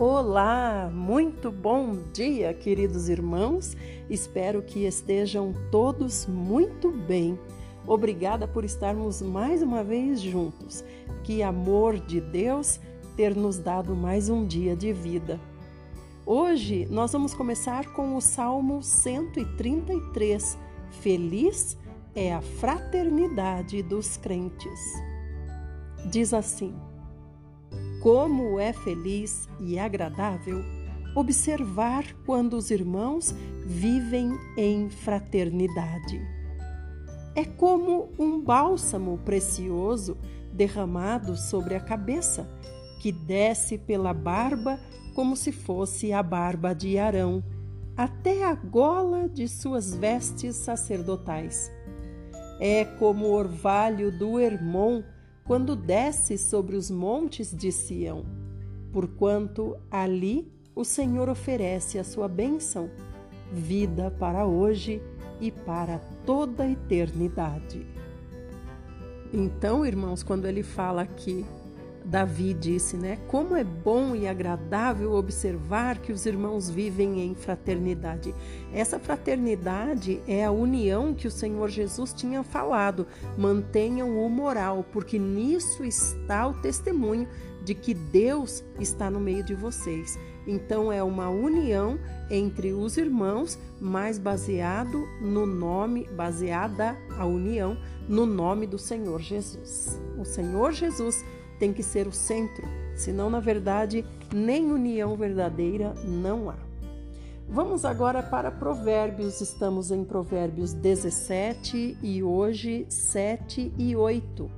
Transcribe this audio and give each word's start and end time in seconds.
Olá, 0.00 0.88
muito 0.94 1.50
bom 1.50 1.98
dia, 2.12 2.54
queridos 2.54 3.08
irmãos. 3.08 3.76
Espero 4.08 4.62
que 4.62 4.86
estejam 4.86 5.52
todos 5.72 6.24
muito 6.24 6.92
bem. 6.92 7.36
Obrigada 7.84 8.46
por 8.46 8.64
estarmos 8.64 9.20
mais 9.20 9.60
uma 9.60 9.82
vez 9.82 10.20
juntos. 10.20 10.84
Que 11.24 11.42
amor 11.42 11.98
de 11.98 12.20
Deus 12.20 12.78
ter 13.16 13.34
nos 13.34 13.58
dado 13.58 13.96
mais 13.96 14.28
um 14.28 14.46
dia 14.46 14.76
de 14.76 14.92
vida. 14.92 15.40
Hoje 16.24 16.86
nós 16.88 17.10
vamos 17.10 17.34
começar 17.34 17.92
com 17.92 18.14
o 18.14 18.20
Salmo 18.20 18.80
133. 18.80 20.56
Feliz 21.00 21.76
é 22.14 22.32
a 22.32 22.40
fraternidade 22.40 23.82
dos 23.82 24.16
crentes. 24.16 24.80
Diz 26.08 26.32
assim: 26.32 26.72
como 28.00 28.58
é 28.58 28.72
feliz 28.72 29.48
e 29.60 29.78
agradável 29.78 30.62
observar 31.14 32.04
quando 32.24 32.54
os 32.54 32.70
irmãos 32.70 33.34
vivem 33.64 34.38
em 34.56 34.88
fraternidade. 34.88 36.20
É 37.34 37.44
como 37.44 38.10
um 38.18 38.40
bálsamo 38.40 39.18
precioso 39.18 40.16
derramado 40.52 41.36
sobre 41.36 41.74
a 41.74 41.80
cabeça, 41.80 42.48
que 43.00 43.12
desce 43.12 43.78
pela 43.78 44.12
barba 44.12 44.78
como 45.14 45.36
se 45.36 45.52
fosse 45.52 46.12
a 46.12 46.22
barba 46.22 46.74
de 46.74 46.98
Arão, 46.98 47.42
até 47.96 48.44
a 48.44 48.54
gola 48.54 49.28
de 49.28 49.48
suas 49.48 49.94
vestes 49.94 50.56
sacerdotais. 50.56 51.70
É 52.60 52.84
como 52.84 53.26
o 53.26 53.32
orvalho 53.32 54.16
do 54.16 54.38
Hermon 54.38 55.02
quando 55.48 55.74
desce 55.74 56.36
sobre 56.36 56.76
os 56.76 56.90
montes 56.90 57.56
de 57.56 57.72
Sião, 57.72 58.26
porquanto 58.92 59.78
ali 59.90 60.52
o 60.74 60.84
Senhor 60.84 61.26
oferece 61.26 61.98
a 61.98 62.04
sua 62.04 62.28
bênção, 62.28 62.90
vida 63.50 64.10
para 64.10 64.44
hoje 64.44 65.00
e 65.40 65.50
para 65.50 66.00
toda 66.26 66.64
a 66.64 66.70
eternidade. 66.70 67.86
Então, 69.32 69.86
irmãos, 69.86 70.22
quando 70.22 70.44
ele 70.44 70.62
fala 70.62 71.00
aqui 71.00 71.46
Davi 72.08 72.54
disse, 72.54 72.96
né? 72.96 73.18
Como 73.28 73.54
é 73.54 73.62
bom 73.62 74.16
e 74.16 74.26
agradável 74.26 75.12
observar 75.12 75.98
que 75.98 76.10
os 76.10 76.24
irmãos 76.24 76.70
vivem 76.70 77.20
em 77.20 77.34
fraternidade. 77.34 78.34
Essa 78.72 78.98
fraternidade 78.98 80.22
é 80.26 80.42
a 80.42 80.50
união 80.50 81.12
que 81.12 81.28
o 81.28 81.30
Senhor 81.30 81.68
Jesus 81.68 82.14
tinha 82.14 82.42
falado. 82.42 83.06
Mantenham 83.36 84.24
o 84.24 84.30
moral, 84.30 84.86
porque 84.90 85.18
nisso 85.18 85.84
está 85.84 86.46
o 86.46 86.54
testemunho 86.54 87.28
de 87.62 87.74
que 87.74 87.92
Deus 87.92 88.64
está 88.80 89.10
no 89.10 89.20
meio 89.20 89.42
de 89.42 89.54
vocês. 89.54 90.18
Então 90.46 90.90
é 90.90 91.02
uma 91.02 91.28
união 91.28 91.98
entre 92.30 92.72
os 92.72 92.96
irmãos, 92.96 93.58
mas 93.78 94.18
baseado 94.18 95.06
no 95.20 95.44
nome, 95.44 96.08
baseada 96.16 96.96
a 97.18 97.26
união 97.26 97.76
no 98.08 98.24
nome 98.24 98.66
do 98.66 98.78
Senhor 98.78 99.20
Jesus. 99.20 100.00
O 100.16 100.24
Senhor 100.24 100.72
Jesus 100.72 101.22
tem 101.58 101.72
que 101.72 101.82
ser 101.82 102.06
o 102.06 102.12
centro, 102.12 102.66
senão, 102.94 103.28
na 103.28 103.40
verdade, 103.40 104.04
nem 104.32 104.70
união 104.70 105.16
verdadeira 105.16 105.94
não 106.04 106.50
há. 106.50 106.56
Vamos 107.48 107.84
agora 107.84 108.22
para 108.22 108.50
Provérbios, 108.50 109.40
estamos 109.40 109.90
em 109.90 110.04
Provérbios 110.04 110.74
17 110.74 111.96
e 112.02 112.22
hoje 112.22 112.86
7 112.90 113.72
e 113.78 113.96
8. 113.96 114.50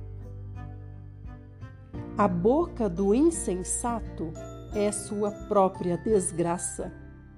A 2.17 2.27
boca 2.27 2.89
do 2.89 3.15
insensato 3.15 4.33
é 4.75 4.91
sua 4.91 5.31
própria 5.31 5.97
desgraça, 5.97 6.91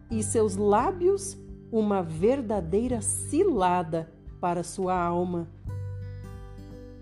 e 0.09 0.21
seus 0.21 0.55
lábios 0.55 1.37
uma 1.71 2.03
verdadeira 2.03 3.01
cilada 3.01 4.11
para 4.39 4.63
sua 4.63 4.99
alma. 4.99 5.47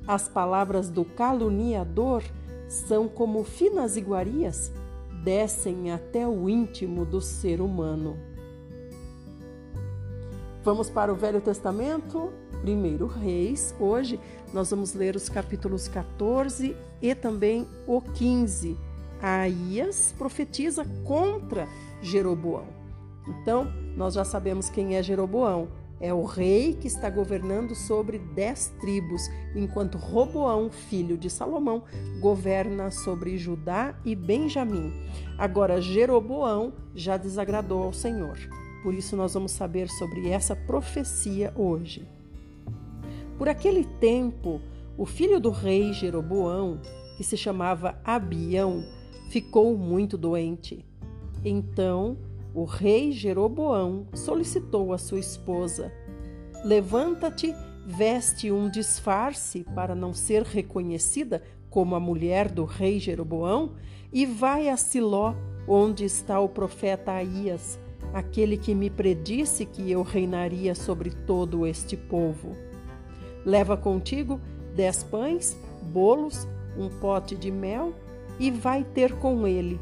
As 0.08 0.30
palavras 0.30 0.90
do 0.90 1.04
caluniador 1.04 2.24
são 2.72 3.10
como 3.10 3.44
finas 3.44 3.98
iguarias, 3.98 4.72
descem 5.26 5.92
até 5.92 6.26
o 6.26 6.48
íntimo 6.48 7.04
do 7.04 7.20
ser 7.20 7.60
humano. 7.60 8.18
Vamos 10.64 10.90
para 10.90 11.12
o 11.12 11.16
Velho 11.16 11.42
Testamento, 11.42 12.32
primeiro 12.62 13.08
Reis. 13.08 13.76
Hoje 13.78 14.18
nós 14.54 14.70
vamos 14.70 14.94
ler 14.94 15.18
os 15.18 15.28
capítulos 15.28 15.90
14 15.90 16.74
e 17.02 17.14
também 17.14 17.68
o 17.86 18.00
15. 18.00 18.78
Aías 19.22 20.16
profetiza 20.18 20.86
contra 21.04 21.68
Jeroboão. 22.02 22.68
Então, 23.28 23.68
nós 23.98 24.14
já 24.14 24.24
sabemos 24.24 24.70
quem 24.70 24.96
é 24.96 25.04
Jeroboão 25.04 25.68
é 26.02 26.12
o 26.14 26.24
rei 26.24 26.74
que 26.74 26.88
está 26.88 27.10
governando 27.10 27.76
sobre 27.76 28.18
dez 28.18 28.74
tribos, 28.82 29.22
enquanto 29.56 30.00
Roboão, 30.00 30.72
filho 30.72 31.16
de 31.16 31.30
Salomão, 31.30 31.84
governa 32.20 32.90
sobre 32.90 33.38
Judá 33.38 33.96
e 34.04 34.16
Benjamim. 34.16 34.92
Agora, 35.38 35.80
Jeroboão 35.80 36.74
já 36.96 37.18
desagradou 37.18 37.84
ao 37.84 37.94
Senhor. 37.94 38.38
Por 38.82 38.96
isso, 38.96 39.16
nós 39.16 39.36
vamos 39.36 39.52
saber 39.52 39.88
sobre 39.90 40.28
essa 40.28 40.56
profecia 40.56 41.54
hoje. 41.56 42.08
Por 43.38 43.48
aquele 43.48 43.84
tempo, 43.84 44.60
o 44.98 45.06
filho 45.06 45.40
do 45.40 45.52
rei 45.52 45.94
Jeroboão, 45.94 46.80
que 47.16 47.24
se 47.24 47.38
chamava 47.38 48.00
Abião, 48.04 48.84
ficou 49.30 49.78
muito 49.78 50.18
doente. 50.18 50.84
Então, 51.46 52.18
o 52.54 52.66
rei 52.66 53.12
Jeroboão 53.12 54.08
solicitou 54.14 54.94
a 54.94 54.98
sua 54.98 55.20
esposa: 55.20 55.92
Levanta-te, 56.64 57.54
veste 57.86 58.52
um 58.52 58.70
disfarce 58.70 59.66
para 59.76 59.96
não 59.96 60.14
ser 60.14 60.44
reconhecida 60.44 61.42
como 61.70 61.96
a 61.96 62.00
mulher 62.00 62.50
do 62.50 62.66
rei 62.66 63.00
Jeroboão 63.00 63.74
e 64.12 64.26
vai 64.26 64.68
a 64.70 64.76
Siló, 64.76 65.34
onde 65.68 66.04
está 66.04 66.40
o 66.40 66.50
profeta 66.50 67.14
Aías, 67.14 67.80
aquele 68.14 68.58
que 68.58 68.76
me 68.76 68.90
predisse 68.90 69.66
que 69.66 69.90
eu 69.90 70.04
reinaria 70.04 70.76
sobre 70.76 71.12
todo 71.12 71.66
este 71.66 71.96
povo. 71.96 72.56
Leva 73.46 73.78
contigo 73.78 74.40
dez 74.76 75.04
pães, 75.04 75.58
bolos, 75.82 76.48
um 76.78 76.90
pote 77.00 77.36
de 77.36 77.50
mel 77.50 77.94
e 78.40 78.52
vai 78.52 78.84
ter 78.84 79.14
com 79.18 79.48
ele 79.48 79.80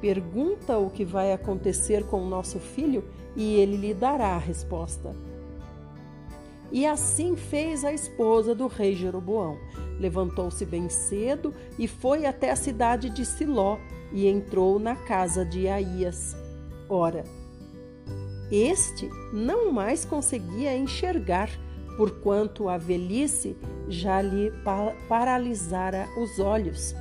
Pergunta 0.00 0.78
o 0.78 0.90
que 0.90 1.04
vai 1.04 1.32
acontecer 1.32 2.04
com 2.04 2.22
o 2.22 2.28
nosso 2.28 2.58
filho 2.58 3.04
e 3.34 3.54
ele 3.54 3.76
lhe 3.76 3.94
dará 3.94 4.28
a 4.28 4.38
resposta. 4.38 5.14
E 6.70 6.84
assim 6.84 7.36
fez 7.36 7.84
a 7.84 7.92
esposa 7.92 8.54
do 8.54 8.66
rei 8.66 8.94
Jeroboão. 8.94 9.56
Levantou-se 9.98 10.64
bem 10.64 10.88
cedo 10.88 11.54
e 11.78 11.86
foi 11.86 12.26
até 12.26 12.50
a 12.50 12.56
cidade 12.56 13.08
de 13.08 13.24
Siló 13.24 13.78
e 14.12 14.26
entrou 14.26 14.78
na 14.78 14.96
casa 14.96 15.44
de 15.44 15.68
Aías. 15.68 16.36
Ora, 16.88 17.24
este 18.50 19.08
não 19.32 19.72
mais 19.72 20.04
conseguia 20.04 20.76
enxergar, 20.76 21.50
porquanto 21.96 22.68
a 22.68 22.76
velhice 22.76 23.56
já 23.88 24.20
lhe 24.20 24.52
paralisara 25.08 26.06
os 26.18 26.38
olhos. 26.38 26.94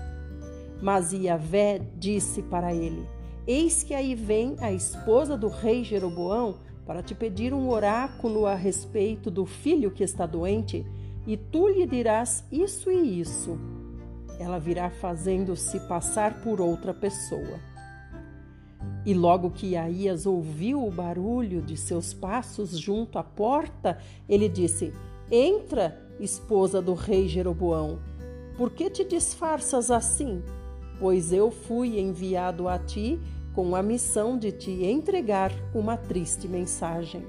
Mas 0.81 1.13
Iavé 1.13 1.81
disse 1.97 2.41
para 2.43 2.73
ele: 2.73 3.07
Eis 3.47 3.83
que 3.83 3.93
aí 3.93 4.15
vem 4.15 4.55
a 4.59 4.71
esposa 4.71 5.37
do 5.37 5.47
rei 5.47 5.83
Jeroboão 5.83 6.55
para 6.85 7.01
te 7.01 7.15
pedir 7.15 7.53
um 7.53 7.69
oráculo 7.69 8.45
a 8.45 8.55
respeito 8.55 9.31
do 9.31 9.45
filho 9.45 9.91
que 9.91 10.03
está 10.03 10.25
doente, 10.25 10.85
e 11.25 11.35
tu 11.35 11.67
lhe 11.67 11.85
dirás 11.85 12.43
isso 12.51 12.91
e 12.91 13.19
isso. 13.19 13.57
Ela 14.39 14.59
virá 14.59 14.89
fazendo-se 14.89 15.79
passar 15.87 16.41
por 16.41 16.61
outra 16.61 16.93
pessoa. 16.93 17.59
E 19.05 19.13
logo 19.13 19.51
que 19.51 19.77
Aías 19.77 20.25
ouviu 20.25 20.85
o 20.85 20.91
barulho 20.91 21.61
de 21.61 21.77
seus 21.77 22.13
passos 22.13 22.77
junto 22.77 23.17
à 23.17 23.23
porta, 23.23 23.99
ele 24.27 24.49
disse: 24.49 24.93
Entra, 25.31 25.99
esposa 26.19 26.81
do 26.81 26.93
rei 26.93 27.27
Jeroboão. 27.27 27.99
Por 28.57 28.71
que 28.71 28.89
te 28.89 29.03
disfarças 29.03 29.91
assim? 29.91 30.41
Pois 30.99 31.31
eu 31.31 31.51
fui 31.51 31.99
enviado 31.99 32.67
a 32.67 32.77
ti 32.77 33.19
com 33.53 33.75
a 33.75 33.81
missão 33.81 34.37
de 34.37 34.51
te 34.51 34.83
entregar 34.83 35.51
uma 35.73 35.95
triste 35.95 36.47
mensagem. 36.47 37.23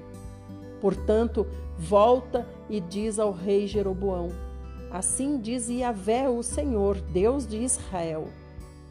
Portanto, 0.81 1.47
volta 1.77 2.47
e 2.69 2.79
diz 2.79 3.17
ao 3.17 3.31
rei 3.31 3.65
Jeroboão: 3.65 4.29
Assim 4.91 5.39
diz 5.39 5.69
Yahvé, 5.69 6.29
o 6.29 6.43
Senhor, 6.43 6.99
Deus 6.99 7.47
de 7.47 7.57
Israel: 7.57 8.27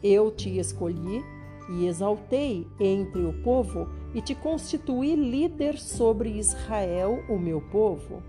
Eu 0.03 0.31
te 0.31 0.57
escolhi 0.57 1.23
e 1.69 1.85
exaltei 1.85 2.67
entre 2.79 3.23
o 3.23 3.33
povo 3.43 3.87
e 4.13 4.21
te 4.21 4.33
constituí 4.33 5.15
líder 5.15 5.77
sobre 5.77 6.29
Israel, 6.37 7.23
o 7.29 7.37
meu 7.37 7.61
povo. 7.61 8.23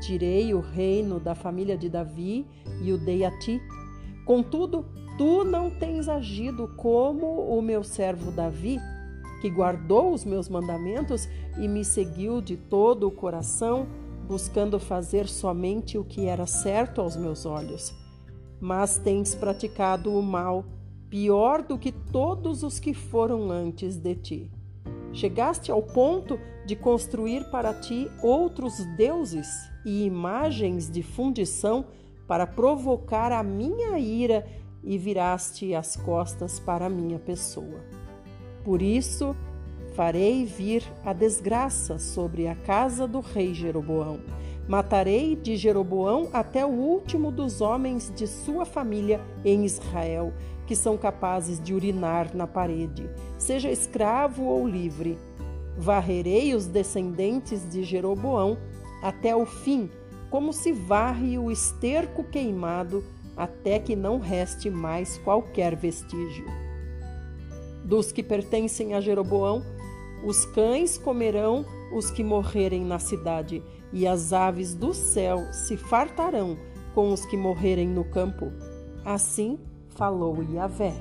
Tirei 0.00 0.54
o 0.54 0.60
reino 0.60 1.18
da 1.18 1.34
família 1.34 1.76
de 1.76 1.88
Davi 1.88 2.46
e 2.82 2.92
o 2.92 2.98
dei 2.98 3.24
a 3.24 3.38
ti. 3.38 3.60
Contudo, 4.24 4.84
Tu 5.18 5.44
não 5.44 5.70
tens 5.70 6.08
agido 6.08 6.68
como 6.76 7.26
o 7.26 7.62
meu 7.62 7.82
servo 7.82 8.30
Davi, 8.30 8.78
que 9.40 9.48
guardou 9.48 10.12
os 10.12 10.24
meus 10.24 10.48
mandamentos 10.48 11.26
e 11.58 11.66
me 11.66 11.84
seguiu 11.84 12.42
de 12.42 12.56
todo 12.56 13.08
o 13.08 13.10
coração, 13.10 13.86
buscando 14.28 14.78
fazer 14.78 15.26
somente 15.26 15.96
o 15.96 16.04
que 16.04 16.26
era 16.26 16.46
certo 16.46 17.00
aos 17.00 17.16
meus 17.16 17.46
olhos. 17.46 17.94
Mas 18.60 18.98
tens 18.98 19.34
praticado 19.34 20.12
o 20.12 20.22
mal, 20.22 20.64
pior 21.08 21.62
do 21.62 21.78
que 21.78 21.92
todos 21.92 22.62
os 22.62 22.78
que 22.78 22.92
foram 22.92 23.50
antes 23.50 23.96
de 23.96 24.14
ti. 24.14 24.50
Chegaste 25.14 25.70
ao 25.70 25.82
ponto 25.82 26.38
de 26.66 26.76
construir 26.76 27.50
para 27.50 27.72
ti 27.72 28.10
outros 28.22 28.84
deuses 28.98 29.48
e 29.84 30.04
imagens 30.04 30.90
de 30.90 31.02
fundição 31.02 31.86
para 32.26 32.46
provocar 32.46 33.32
a 33.32 33.42
minha 33.42 33.98
ira 33.98 34.44
e 34.86 34.96
viraste 34.96 35.74
as 35.74 35.96
costas 35.96 36.60
para 36.60 36.86
a 36.86 36.90
minha 36.90 37.18
pessoa. 37.18 37.80
Por 38.64 38.80
isso, 38.80 39.34
farei 39.94 40.44
vir 40.44 40.84
a 41.04 41.12
desgraça 41.12 41.98
sobre 41.98 42.46
a 42.46 42.54
casa 42.54 43.06
do 43.06 43.20
rei 43.20 43.52
Jeroboão. 43.52 44.20
Matarei 44.68 45.34
de 45.36 45.56
Jeroboão 45.56 46.28
até 46.32 46.64
o 46.64 46.70
último 46.70 47.30
dos 47.30 47.60
homens 47.60 48.12
de 48.14 48.26
sua 48.26 48.64
família 48.64 49.20
em 49.44 49.64
Israel, 49.64 50.32
que 50.66 50.74
são 50.74 50.96
capazes 50.96 51.60
de 51.60 51.74
urinar 51.74 52.34
na 52.34 52.46
parede, 52.46 53.08
seja 53.38 53.70
escravo 53.70 54.44
ou 54.44 54.66
livre. 54.66 55.18
Varrerei 55.76 56.54
os 56.54 56.66
descendentes 56.66 57.68
de 57.68 57.84
Jeroboão 57.84 58.58
até 59.02 59.36
o 59.36 59.46
fim, 59.46 59.90
como 60.30 60.52
se 60.52 60.72
varre 60.72 61.38
o 61.38 61.50
esterco 61.50 62.24
queimado 62.24 63.04
até 63.36 63.78
que 63.78 63.94
não 63.94 64.18
reste 64.18 64.70
mais 64.70 65.18
qualquer 65.18 65.76
vestígio. 65.76 66.46
Dos 67.84 68.10
que 68.10 68.22
pertencem 68.22 68.94
a 68.94 69.00
Jeroboão, 69.00 69.62
os 70.24 70.44
cães 70.46 70.96
comerão 70.96 71.64
os 71.92 72.10
que 72.10 72.24
morrerem 72.24 72.84
na 72.84 72.98
cidade, 72.98 73.62
e 73.92 74.06
as 74.06 74.32
aves 74.32 74.74
do 74.74 74.92
céu 74.92 75.52
se 75.52 75.76
fartarão 75.76 76.58
com 76.94 77.12
os 77.12 77.24
que 77.26 77.36
morrerem 77.36 77.86
no 77.88 78.04
campo. 78.04 78.52
Assim 79.04 79.58
falou 79.90 80.42
Yahvé. 80.42 80.94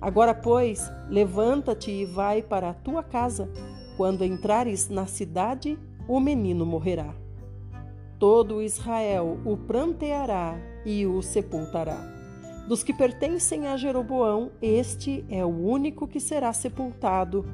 Agora, 0.00 0.34
pois, 0.34 0.90
levanta-te 1.08 1.90
e 1.90 2.04
vai 2.04 2.42
para 2.42 2.70
a 2.70 2.74
tua 2.74 3.02
casa. 3.02 3.48
Quando 3.96 4.24
entrares 4.24 4.88
na 4.88 5.06
cidade, 5.06 5.78
o 6.08 6.18
menino 6.18 6.64
morrerá. 6.64 7.14
Todo 8.18 8.62
Israel 8.62 9.38
o 9.44 9.56
pranteará 9.56 10.56
e 10.84 11.06
o 11.06 11.22
sepultará. 11.22 11.98
Dos 12.66 12.82
que 12.82 12.92
pertencem 12.92 13.66
a 13.66 13.76
Jeroboão, 13.76 14.50
este 14.60 15.24
é 15.28 15.44
o 15.44 15.48
único 15.48 16.06
que 16.06 16.20
será 16.20 16.52
sepultado, 16.52 17.44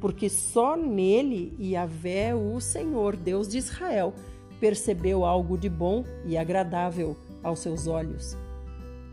porque 0.00 0.28
só 0.28 0.76
nele 0.76 1.54
Yahvé, 1.60 2.34
o 2.34 2.60
Senhor, 2.60 3.16
Deus 3.16 3.48
de 3.48 3.58
Israel, 3.58 4.14
percebeu 4.60 5.24
algo 5.24 5.58
de 5.58 5.68
bom 5.68 6.04
e 6.24 6.36
agradável 6.36 7.16
aos 7.42 7.58
seus 7.58 7.86
olhos. 7.86 8.36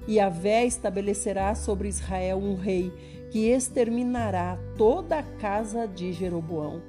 Yahvé 0.08 0.66
estabelecerá 0.66 1.54
sobre 1.56 1.88
Israel 1.88 2.38
um 2.38 2.56
rei 2.56 2.92
que 3.32 3.50
exterminará 3.50 4.58
toda 4.78 5.20
a 5.20 5.24
casa 5.24 5.88
de 5.88 6.14
Jeroboão. 6.14 6.82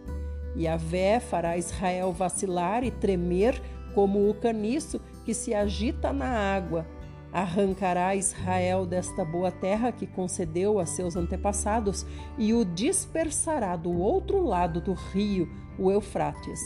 Yahvé 0.57 1.21
fará 1.21 1.57
Israel 1.57 2.13
vacilar 2.13 2.85
e 2.85 2.91
tremer 2.91 3.61
como 3.95 4.29
o 4.29 4.35
caniço 4.35 5.01
que 5.31 5.35
se 5.35 5.55
agita 5.55 6.13
na 6.13 6.27
água. 6.27 6.85
Arrancará 7.33 8.17
Israel 8.17 8.85
desta 8.85 9.25
boa 9.25 9.53
terra 9.53 9.93
que 9.93 10.05
concedeu 10.05 10.81
a 10.81 10.87
seus 10.87 11.15
antepassados 11.15 12.05
e 12.37 12.53
o 12.53 12.65
dispersará 12.65 13.77
do 13.77 13.93
outro 13.93 14.43
lado 14.43 14.81
do 14.81 14.93
rio, 14.93 15.49
o 15.79 15.89
Eufrates, 15.89 16.59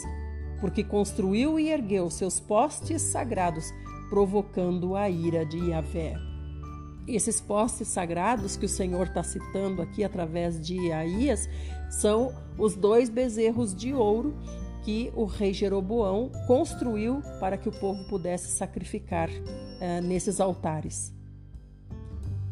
porque 0.62 0.82
construiu 0.82 1.60
e 1.60 1.68
ergueu 1.68 2.08
seus 2.08 2.40
postes 2.40 3.02
sagrados, 3.02 3.70
provocando 4.08 4.96
a 4.96 5.10
ira 5.10 5.44
de 5.44 5.58
Yahvé. 5.58 6.14
Esses 7.06 7.42
postes 7.42 7.88
sagrados 7.88 8.56
que 8.56 8.64
o 8.64 8.68
Senhor 8.68 9.08
está 9.08 9.22
citando 9.22 9.82
aqui 9.82 10.02
através 10.02 10.58
de 10.58 10.74
Iaías 10.74 11.50
são 11.90 12.32
os 12.56 12.74
dois 12.74 13.10
bezerros 13.10 13.74
de 13.74 13.92
ouro 13.92 14.34
que 14.84 15.10
o 15.16 15.24
rei 15.24 15.54
Jeroboão 15.54 16.30
construiu 16.46 17.22
para 17.40 17.56
que 17.56 17.68
o 17.68 17.72
povo 17.72 18.04
pudesse 18.04 18.48
sacrificar 18.48 19.30
uh, 19.30 20.02
nesses 20.02 20.40
altares. 20.40 21.12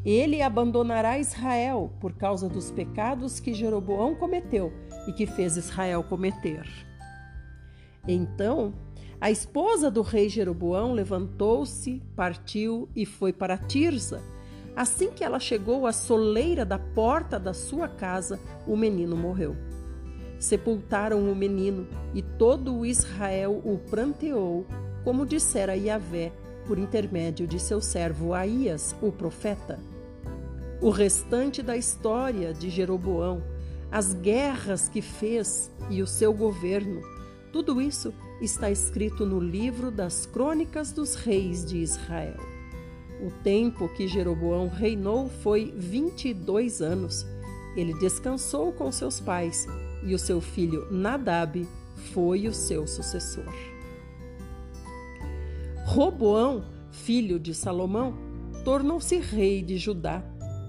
Ele 0.05 0.43
abandonará 0.43 1.19
Israel 1.19 1.93
por 2.01 2.15
causa 2.15 2.49
dos 2.49 2.71
pecados 2.71 3.39
que 3.39 3.55
Jeroboão 3.55 4.15
cometeu 4.15 4.73
e 5.07 5.13
que 5.13 5.27
fez 5.27 5.57
Israel 5.57 6.03
cometer. 6.03 6.67
Então, 8.09 8.73
a 9.21 9.31
esposa 9.31 9.91
do 9.91 10.03
rei 10.03 10.29
Jeroboão 10.29 10.93
levantou-se, 10.93 12.03
partiu 12.17 12.89
e 12.97 13.07
foi 13.07 13.33
para 13.33 13.59
Tirza. 13.59 14.21
Assim 14.75 15.11
que 15.11 15.23
ela 15.23 15.39
chegou 15.39 15.87
à 15.87 15.93
soleira 15.93 16.65
da 16.65 16.79
porta 16.79 17.39
da 17.39 17.53
sua 17.53 17.87
casa, 17.87 18.41
o 18.67 18.75
menino 18.75 19.15
morreu 19.17 19.55
sepultaram 20.43 21.31
o 21.31 21.37
menino, 21.37 21.87
e 22.13 22.21
todo 22.21 22.75
o 22.77 22.85
Israel 22.85 23.63
o 23.65 23.79
pranteou, 23.79 24.67
como 25.05 25.25
dissera 25.25 25.77
Yahvé, 25.77 26.33
por 26.67 26.79
intermédio 26.79 27.47
de 27.47 27.61
seu 27.61 27.81
servo 27.81 28.35
Aías, 28.35 28.95
o 29.01 29.13
profeta. 29.13 29.79
O 30.81 30.91
restante 30.91 31.63
da 31.63 31.77
história 31.77 32.53
de 32.53 32.69
Jeroboão, 32.71 33.41
as 33.91 34.15
guerras 34.15 34.89
que 34.89 35.01
fez 35.01 35.71
e 35.89 36.03
o 36.03 36.07
seu 36.09 36.35
governo, 36.35 37.01
tudo 37.53 37.81
isso 37.81 38.13
está 38.41 38.69
escrito 38.69 39.25
no 39.25 39.39
livro 39.39 39.93
das 39.93 40.27
Crônicas 40.27 40.91
dos 40.91 41.15
Reis 41.15 41.65
de 41.65 41.79
Israel. 41.79 42.41
O 43.25 43.31
tempo 43.45 43.89
que 43.91 44.09
Jeroboão 44.09 44.67
reinou 44.67 45.29
foi 45.29 45.73
22 45.77 46.83
anos. 46.83 47.25
Ele 47.77 47.95
descansou 47.95 48.73
com 48.73 48.91
seus 48.93 49.21
pais 49.21 49.67
e 50.05 50.15
o 50.15 50.19
seu 50.19 50.41
filho 50.41 50.87
Nadab 50.91 51.67
foi 52.13 52.47
o 52.47 52.53
seu 52.53 52.87
sucessor. 52.87 53.53
Roboão, 55.85 56.65
filho 56.91 57.39
de 57.39 57.55
Salomão, 57.55 58.15
tornou-se 58.65 59.19
rei 59.19 59.63
de 59.63 59.77
Judá. 59.77 60.23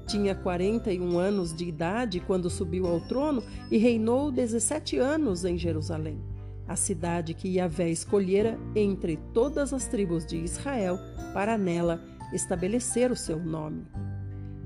Tinha 0.08 0.36
41 0.36 1.18
anos 1.18 1.56
de 1.56 1.66
idade 1.66 2.20
quando 2.20 2.50
subiu 2.50 2.88
ao 2.88 3.00
trono 3.02 3.42
e 3.72 3.78
reinou 3.78 4.32
17 4.32 4.98
anos 4.98 5.46
em 5.46 5.58
Jerusalém, 5.58 6.22
a 6.68 6.76
cidade 6.76 7.34
que 7.34 7.56
Yahvé 7.56 7.90
escolhera 7.90 8.60
entre 8.76 9.18
todas 9.34 9.74
as 9.74 9.88
tribos 9.88 10.26
de 10.26 10.38
Israel 10.38 11.00
para 11.34 11.58
nela 11.58 12.02
estabelecer 12.34 13.12
o 13.12 13.16
seu 13.16 13.40
nome. 13.40 13.86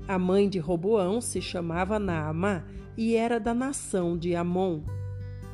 A 0.08 0.18
mãe 0.18 0.48
de 0.48 0.58
Roboão 0.58 1.20
se 1.20 1.38
chamava 1.42 1.98
Naamá 1.98 2.64
e 2.96 3.14
era 3.14 3.38
da 3.38 3.52
nação 3.52 4.16
de 4.16 4.34
Amon. 4.34 4.80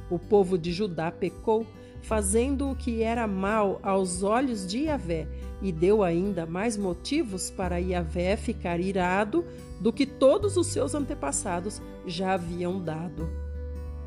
O 0.08 0.16
povo 0.16 0.56
de 0.56 0.72
Judá 0.72 1.10
pecou, 1.10 1.66
fazendo 2.02 2.70
o 2.70 2.76
que 2.76 3.02
era 3.02 3.26
mal 3.26 3.80
aos 3.82 4.22
olhos 4.22 4.64
de 4.64 4.84
Yahvé, 4.84 5.26
e 5.60 5.72
deu 5.72 6.04
ainda 6.04 6.46
mais 6.46 6.76
motivos 6.76 7.50
para 7.50 7.78
Yahvé 7.78 8.36
ficar 8.36 8.78
irado 8.78 9.44
do 9.80 9.92
que 9.92 10.06
todos 10.06 10.56
os 10.56 10.68
seus 10.68 10.94
antepassados 10.94 11.82
já 12.06 12.34
haviam 12.34 12.80
dado. 12.80 13.28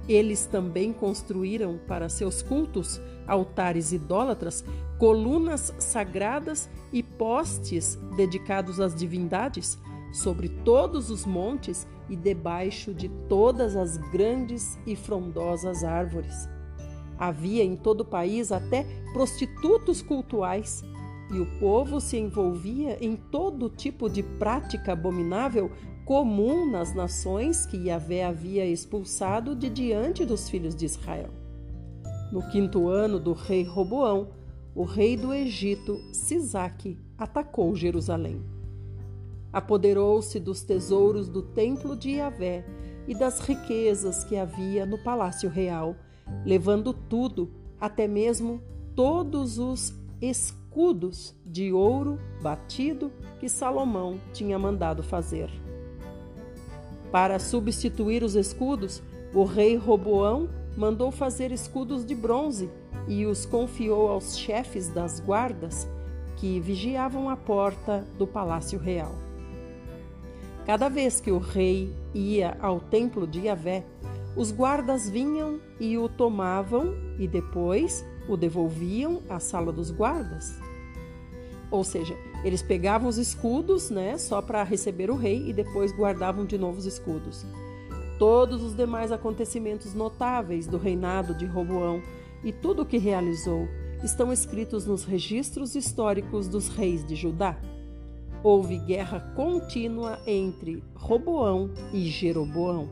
Eles 0.07 0.45
também 0.45 0.93
construíram 0.93 1.77
para 1.85 2.07
seus 2.07 2.41
cultos 2.41 3.01
altares 3.27 3.91
idólatras, 3.91 4.63
colunas 4.97 5.73
sagradas 5.77 6.69
e 6.93 7.03
postes 7.03 7.99
dedicados 8.15 8.79
às 8.79 8.95
divindades 8.95 9.77
sobre 10.11 10.49
todos 10.49 11.09
os 11.09 11.25
montes 11.25 11.87
e 12.09 12.15
debaixo 12.15 12.93
de 12.93 13.09
todas 13.27 13.75
as 13.75 13.97
grandes 13.97 14.77
e 14.85 14.95
frondosas 14.95 15.83
árvores. 15.83 16.47
Havia 17.17 17.63
em 17.63 17.75
todo 17.75 18.01
o 18.01 18.05
país 18.05 18.51
até 18.51 18.85
prostitutos 19.11 20.01
cultuais, 20.01 20.83
e 21.33 21.39
o 21.39 21.59
povo 21.59 21.99
se 21.99 22.17
envolvia 22.17 22.97
em 23.03 23.15
todo 23.15 23.69
tipo 23.69 24.09
de 24.09 24.23
prática 24.23 24.93
abominável 24.93 25.69
comum 26.05 26.71
nas 26.71 26.95
nações 26.95 27.65
que 27.65 27.75
Yahvé 27.75 28.23
havia 28.23 28.65
expulsado 28.65 29.53
de 29.53 29.69
diante 29.69 30.23
dos 30.23 30.49
filhos 30.49 30.73
de 30.73 30.85
Israel. 30.85 31.29
No 32.31 32.47
quinto 32.49 32.87
ano 32.87 33.19
do 33.19 33.33
rei 33.33 33.63
Roboão, 33.63 34.29
o 34.73 34.85
rei 34.85 35.17
do 35.17 35.33
Egito, 35.33 35.99
Sisaque, 36.13 36.97
atacou 37.17 37.75
Jerusalém 37.75 38.56
apoderou-se 39.51 40.39
dos 40.39 40.63
tesouros 40.63 41.27
do 41.29 41.41
templo 41.41 41.95
de 41.95 42.11
Yahvé 42.11 42.65
e 43.07 43.15
das 43.15 43.39
riquezas 43.39 44.23
que 44.23 44.35
havia 44.35 44.85
no 44.85 44.97
palácio 44.97 45.49
real, 45.49 45.95
levando 46.45 46.93
tudo, 46.93 47.49
até 47.79 48.07
mesmo 48.07 48.61
todos 48.95 49.57
os 49.57 49.93
escudos 50.21 51.35
de 51.45 51.71
ouro 51.71 52.19
batido 52.41 53.11
que 53.39 53.47
Salomão 53.47 54.19
tinha 54.33 54.59
mandado 54.59 55.01
fazer. 55.01 55.49
Para 57.11 57.39
substituir 57.39 58.23
os 58.23 58.35
escudos, 58.35 59.01
o 59.33 59.43
rei 59.43 59.75
Roboão 59.75 60.49
mandou 60.75 61.11
fazer 61.11 61.51
escudos 61.51 62.05
de 62.05 62.13
bronze 62.13 62.69
e 63.07 63.25
os 63.25 63.45
confiou 63.45 64.09
aos 64.09 64.37
chefes 64.37 64.89
das 64.89 65.19
guardas 65.19 65.87
que 66.35 66.59
vigiavam 66.59 67.29
a 67.29 67.37
porta 67.37 68.05
do 68.17 68.27
palácio 68.27 68.77
real. 68.77 69.26
Cada 70.67 70.89
vez 70.89 71.21
que 71.21 71.31
o 71.31 71.37
rei 71.37 71.95
ia 72.13 72.57
ao 72.59 72.81
templo 72.81 73.25
de 73.25 73.45
Yahvé, 73.45 73.85
os 74.35 74.51
guardas 74.51 75.09
vinham 75.09 75.61
e 75.79 75.97
o 75.97 76.09
tomavam 76.09 76.93
e 77.17 77.25
depois 77.25 78.05
o 78.27 78.35
devolviam 78.35 79.21
à 79.29 79.39
sala 79.39 79.71
dos 79.71 79.91
guardas. 79.91 80.59
Ou 81.71 81.85
seja, 81.85 82.13
eles 82.43 82.61
pegavam 82.61 83.07
os 83.07 83.17
escudos, 83.17 83.89
né, 83.89 84.17
só 84.17 84.41
para 84.41 84.61
receber 84.61 85.09
o 85.09 85.15
rei 85.15 85.49
e 85.49 85.53
depois 85.53 85.93
guardavam 85.93 86.45
de 86.45 86.57
novo 86.57 86.79
os 86.79 86.85
escudos. 86.85 87.45
Todos 88.19 88.61
os 88.61 88.75
demais 88.75 89.09
acontecimentos 89.09 89.93
notáveis 89.93 90.67
do 90.67 90.77
reinado 90.77 91.33
de 91.33 91.45
Roboão 91.45 92.01
e 92.43 92.51
tudo 92.51 92.81
o 92.81 92.85
que 92.85 92.97
realizou 92.97 93.69
estão 94.03 94.33
escritos 94.33 94.85
nos 94.85 95.05
registros 95.05 95.75
históricos 95.75 96.49
dos 96.49 96.67
reis 96.67 97.07
de 97.07 97.15
Judá. 97.15 97.57
Houve 98.49 98.77
guerra 98.77 99.19
contínua 99.35 100.19
entre 100.25 100.81
Roboão 100.95 101.69
e 101.91 102.05
Jeroboão. 102.05 102.87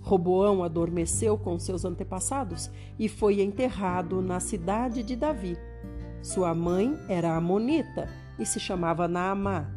Roboão 0.00 0.64
adormeceu 0.64 1.36
com 1.36 1.58
seus 1.58 1.84
antepassados 1.84 2.70
e 2.98 3.06
foi 3.06 3.42
enterrado 3.42 4.22
na 4.22 4.40
cidade 4.40 5.02
de 5.02 5.14
Davi. 5.14 5.58
Sua 6.22 6.54
mãe 6.54 6.98
era 7.06 7.36
amonita 7.36 8.08
e 8.38 8.46
se 8.46 8.58
chamava 8.58 9.06
Naamá. 9.06 9.70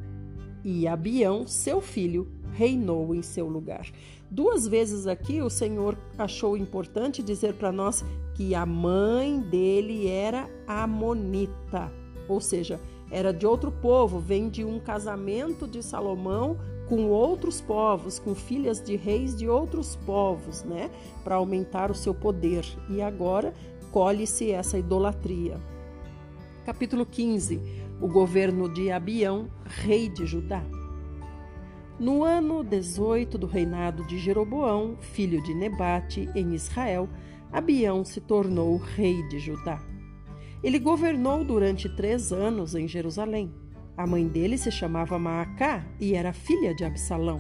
E 0.64 0.88
Abião, 0.88 1.46
seu 1.46 1.82
filho, 1.82 2.32
reinou 2.54 3.14
em 3.14 3.22
seu 3.22 3.50
lugar. 3.50 3.86
Duas 4.32 4.66
vezes 4.66 5.08
aqui 5.08 5.42
o 5.42 5.50
Senhor 5.50 5.98
achou 6.18 6.56
importante 6.56 7.22
dizer 7.22 7.56
para 7.56 7.70
nós 7.70 8.02
que 8.34 8.56
a 8.56 8.66
mãe 8.66 9.42
dele 9.42 10.08
era 10.08 10.50
amonita, 10.66 11.92
ou 12.30 12.40
seja, 12.40 12.80
era 13.10 13.32
de 13.34 13.46
outro 13.46 13.72
povo, 13.72 14.20
vem 14.20 14.50
de 14.50 14.64
um 14.64 14.80
casamento 14.80 15.68
de 15.68 15.82
Salomão 15.82 16.58
com 16.88 17.08
outros 17.08 17.60
povos, 17.60 18.18
com 18.18 18.34
filhas 18.34 18.82
de 18.82 18.96
reis 18.96 19.36
de 19.36 19.48
outros 19.48 19.96
povos, 19.96 20.64
né, 20.64 20.90
para 21.24 21.36
aumentar 21.36 21.92
o 21.92 21.96
seu 21.96 22.14
poder. 22.14 22.66
E 22.90 23.02
agora 23.02 23.54
colhe-se 23.92 24.52
essa 24.52 24.78
idolatria. 24.78 25.58
Capítulo 26.66 27.06
15: 27.06 27.62
O 28.02 28.08
governo 28.08 28.72
de 28.74 28.92
Abião, 28.92 29.50
rei 29.66 30.10
de 30.10 30.26
Judá. 30.26 30.64
No 32.00 32.24
ano 32.24 32.64
18 32.64 33.38
do 33.38 33.48
reinado 33.48 34.06
de 34.06 34.20
Jeroboão, 34.20 34.98
filho 35.00 35.42
de 35.42 35.54
Nebate, 35.54 36.30
em 36.36 36.54
Israel, 36.54 37.10
Abião 37.52 38.06
se 38.06 38.22
tornou 38.22 38.78
rei 38.78 39.28
de 39.30 39.40
Judá. 39.40 39.82
Ele 40.64 40.80
governou 40.80 41.44
durante 41.44 41.88
três 41.90 42.32
anos 42.32 42.76
em 42.76 42.88
Jerusalém. 42.88 43.52
A 43.96 44.06
mãe 44.06 44.28
dele 44.28 44.58
se 44.58 44.72
chamava 44.72 45.18
Maacá 45.18 45.86
e 46.00 46.14
era 46.14 46.34
filha 46.34 46.74
de 46.74 46.84
Absalão. 46.84 47.40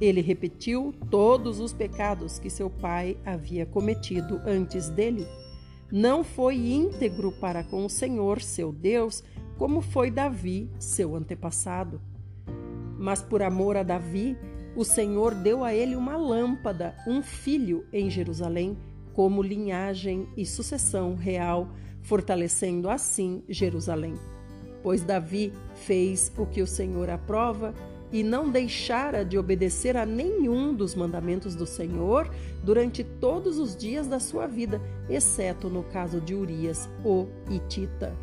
Ele 0.00 0.20
repetiu 0.20 0.92
todos 1.10 1.60
os 1.60 1.72
pecados 1.72 2.38
que 2.38 2.50
seu 2.50 2.68
pai 2.68 3.16
havia 3.24 3.64
cometido 3.64 4.40
antes 4.44 4.88
dele 4.88 5.26
não 5.96 6.24
foi 6.24 6.56
íntegro 6.56 7.30
para 7.30 7.62
com 7.62 7.84
o 7.84 7.88
Senhor, 7.88 8.42
seu 8.42 8.72
Deus, 8.72 9.22
como 9.56 9.80
foi 9.80 10.10
Davi, 10.10 10.68
seu 10.76 11.14
antepassado. 11.14 12.00
Mas 12.98 13.22
por 13.22 13.42
amor 13.42 13.76
a 13.76 13.84
Davi, 13.84 14.36
o 14.74 14.84
Senhor 14.84 15.36
deu 15.36 15.62
a 15.62 15.72
ele 15.72 15.94
uma 15.94 16.16
lâmpada, 16.16 16.96
um 17.06 17.22
filho 17.22 17.86
em 17.92 18.10
Jerusalém, 18.10 18.76
como 19.12 19.40
linhagem 19.40 20.26
e 20.36 20.44
sucessão 20.44 21.14
real, 21.14 21.68
fortalecendo 22.04 22.88
assim 22.88 23.42
Jerusalém. 23.48 24.14
Pois 24.82 25.02
Davi 25.02 25.52
fez 25.74 26.30
o 26.36 26.46
que 26.46 26.62
o 26.62 26.66
Senhor 26.66 27.10
aprova 27.10 27.74
e 28.12 28.22
não 28.22 28.48
deixara 28.48 29.24
de 29.24 29.36
obedecer 29.36 29.96
a 29.96 30.06
nenhum 30.06 30.72
dos 30.72 30.94
mandamentos 30.94 31.56
do 31.56 31.66
Senhor 31.66 32.30
durante 32.62 33.02
todos 33.02 33.58
os 33.58 33.74
dias 33.74 34.06
da 34.06 34.20
sua 34.20 34.46
vida, 34.46 34.80
exceto 35.08 35.68
no 35.68 35.82
caso 35.82 36.20
de 36.20 36.34
Urias, 36.34 36.88
o 37.04 37.26
Itita. 37.50 38.14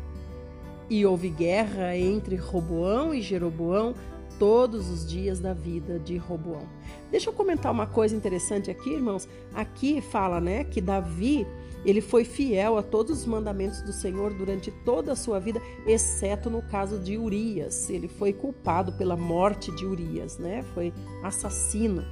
E 0.88 1.04
houve 1.04 1.28
guerra 1.28 1.96
entre 1.96 2.36
Roboão 2.36 3.12
e 3.12 3.20
Jeroboão 3.20 3.94
todos 4.38 4.88
os 4.88 5.06
dias 5.06 5.40
da 5.40 5.52
vida 5.52 5.98
de 5.98 6.16
Roboão. 6.16 6.66
Deixa 7.10 7.28
eu 7.28 7.34
comentar 7.34 7.70
uma 7.70 7.86
coisa 7.86 8.16
interessante 8.16 8.70
aqui, 8.70 8.90
irmãos. 8.90 9.28
Aqui 9.52 10.00
fala, 10.00 10.40
né, 10.40 10.64
que 10.64 10.80
Davi 10.80 11.46
ele 11.84 12.00
foi 12.00 12.24
fiel 12.24 12.78
a 12.78 12.82
todos 12.82 13.20
os 13.20 13.26
mandamentos 13.26 13.82
do 13.82 13.92
Senhor 13.92 14.32
durante 14.34 14.70
toda 14.84 15.12
a 15.12 15.16
sua 15.16 15.38
vida, 15.38 15.60
exceto 15.86 16.48
no 16.48 16.62
caso 16.62 16.98
de 16.98 17.16
Urias. 17.16 17.90
Ele 17.90 18.08
foi 18.08 18.32
culpado 18.32 18.92
pela 18.92 19.16
morte 19.16 19.72
de 19.72 19.84
Urias, 19.84 20.38
né? 20.38 20.64
Foi 20.74 20.92
assassino. 21.22 22.04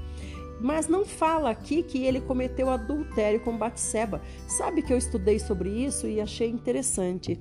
Mas 0.61 0.89
não 0.89 1.07
fala 1.07 1.51
aqui 1.51 1.83
que 1.83 2.05
ele 2.05 2.21
cometeu 2.21 2.69
adultério 2.69 3.41
com 3.41 3.57
Batseba. 3.57 4.21
Sabe 4.47 4.83
que 4.83 4.93
eu 4.93 4.99
estudei 4.99 5.39
sobre 5.39 5.71
isso 5.71 6.07
e 6.07 6.21
achei 6.21 6.51
interessante. 6.51 7.41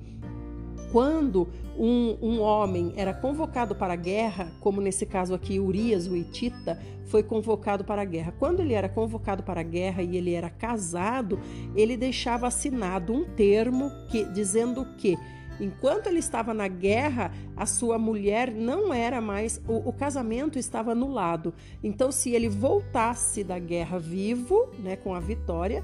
Quando 0.92 1.48
um, 1.78 2.16
um, 2.20 2.40
homem 2.40 2.92
era 2.96 3.14
convocado 3.14 3.74
para 3.74 3.92
a 3.92 3.96
guerra, 3.96 4.52
como 4.60 4.80
nesse 4.80 5.06
caso 5.06 5.34
aqui 5.34 5.60
Urias, 5.60 6.06
o 6.06 6.16
Etita, 6.16 6.78
foi 7.06 7.22
convocado 7.22 7.84
para 7.84 8.02
a 8.02 8.04
guerra. 8.04 8.34
Quando 8.38 8.60
ele 8.60 8.74
era 8.74 8.88
convocado 8.88 9.42
para 9.42 9.60
a 9.60 9.64
guerra 9.64 10.02
e 10.02 10.16
ele 10.16 10.32
era 10.32 10.48
casado, 10.48 11.40
ele 11.74 11.96
deixava 11.96 12.46
assinado 12.46 13.12
um 13.12 13.24
termo 13.24 13.90
que, 14.08 14.24
dizendo 14.24 14.84
que 14.96 15.18
enquanto 15.60 16.06
ele 16.06 16.18
estava 16.18 16.54
na 16.54 16.66
guerra, 16.68 17.32
a 17.56 17.66
sua 17.66 17.98
mulher 17.98 18.50
não 18.50 18.92
era 18.92 19.20
mais, 19.20 19.60
o, 19.68 19.88
o, 19.88 19.92
casamento 19.92 20.58
estava 20.58 20.92
anulado. 20.92 21.52
Então, 21.82 22.10
se 22.10 22.30
ele 22.30 22.48
voltasse 22.48 23.44
da 23.44 23.58
guerra 23.58 23.98
vivo, 23.98 24.68
né, 24.78 24.96
com 24.96 25.14
a 25.14 25.20
vitória, 25.20 25.82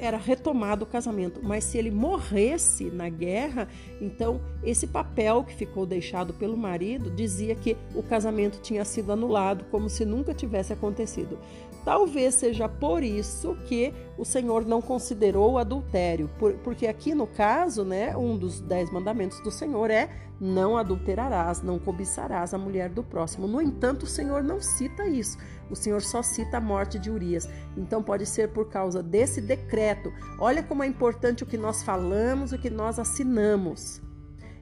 era 0.00 0.16
retomado 0.16 0.84
o 0.84 0.86
casamento, 0.86 1.40
mas 1.42 1.64
se 1.64 1.76
ele 1.76 1.90
morresse 1.90 2.84
na 2.90 3.08
guerra, 3.08 3.68
então 4.00 4.40
esse 4.62 4.86
papel 4.86 5.42
que 5.44 5.54
ficou 5.54 5.84
deixado 5.84 6.32
pelo 6.32 6.56
marido 6.56 7.10
dizia 7.10 7.54
que 7.54 7.76
o 7.94 8.02
casamento 8.02 8.60
tinha 8.60 8.84
sido 8.84 9.12
anulado, 9.12 9.64
como 9.70 9.88
se 9.88 10.04
nunca 10.04 10.32
tivesse 10.32 10.72
acontecido. 10.72 11.38
Talvez 11.86 12.34
seja 12.34 12.68
por 12.68 13.04
isso 13.04 13.56
que 13.64 13.94
o 14.18 14.24
Senhor 14.24 14.66
não 14.66 14.82
considerou 14.82 15.52
o 15.52 15.58
adultério, 15.58 16.28
porque 16.64 16.84
aqui 16.84 17.14
no 17.14 17.28
caso, 17.28 17.84
né, 17.84 18.16
um 18.16 18.36
dos 18.36 18.60
dez 18.60 18.90
mandamentos 18.90 19.40
do 19.40 19.52
Senhor 19.52 19.88
é 19.88 20.10
não 20.40 20.76
adulterarás, 20.76 21.62
não 21.62 21.78
cobiçarás 21.78 22.52
a 22.52 22.58
mulher 22.58 22.88
do 22.88 23.04
próximo. 23.04 23.46
No 23.46 23.62
entanto, 23.62 24.02
o 24.02 24.08
Senhor 24.08 24.42
não 24.42 24.60
cita 24.60 25.06
isso. 25.06 25.38
O 25.70 25.76
Senhor 25.76 26.02
só 26.02 26.24
cita 26.24 26.56
a 26.56 26.60
morte 26.60 26.98
de 26.98 27.08
Urias. 27.08 27.48
Então 27.76 28.02
pode 28.02 28.26
ser 28.26 28.48
por 28.48 28.68
causa 28.68 29.00
desse 29.00 29.40
decreto. 29.40 30.12
Olha 30.40 30.64
como 30.64 30.82
é 30.82 30.88
importante 30.88 31.44
o 31.44 31.46
que 31.46 31.56
nós 31.56 31.84
falamos, 31.84 32.50
o 32.50 32.58
que 32.58 32.68
nós 32.68 32.98
assinamos. 32.98 34.02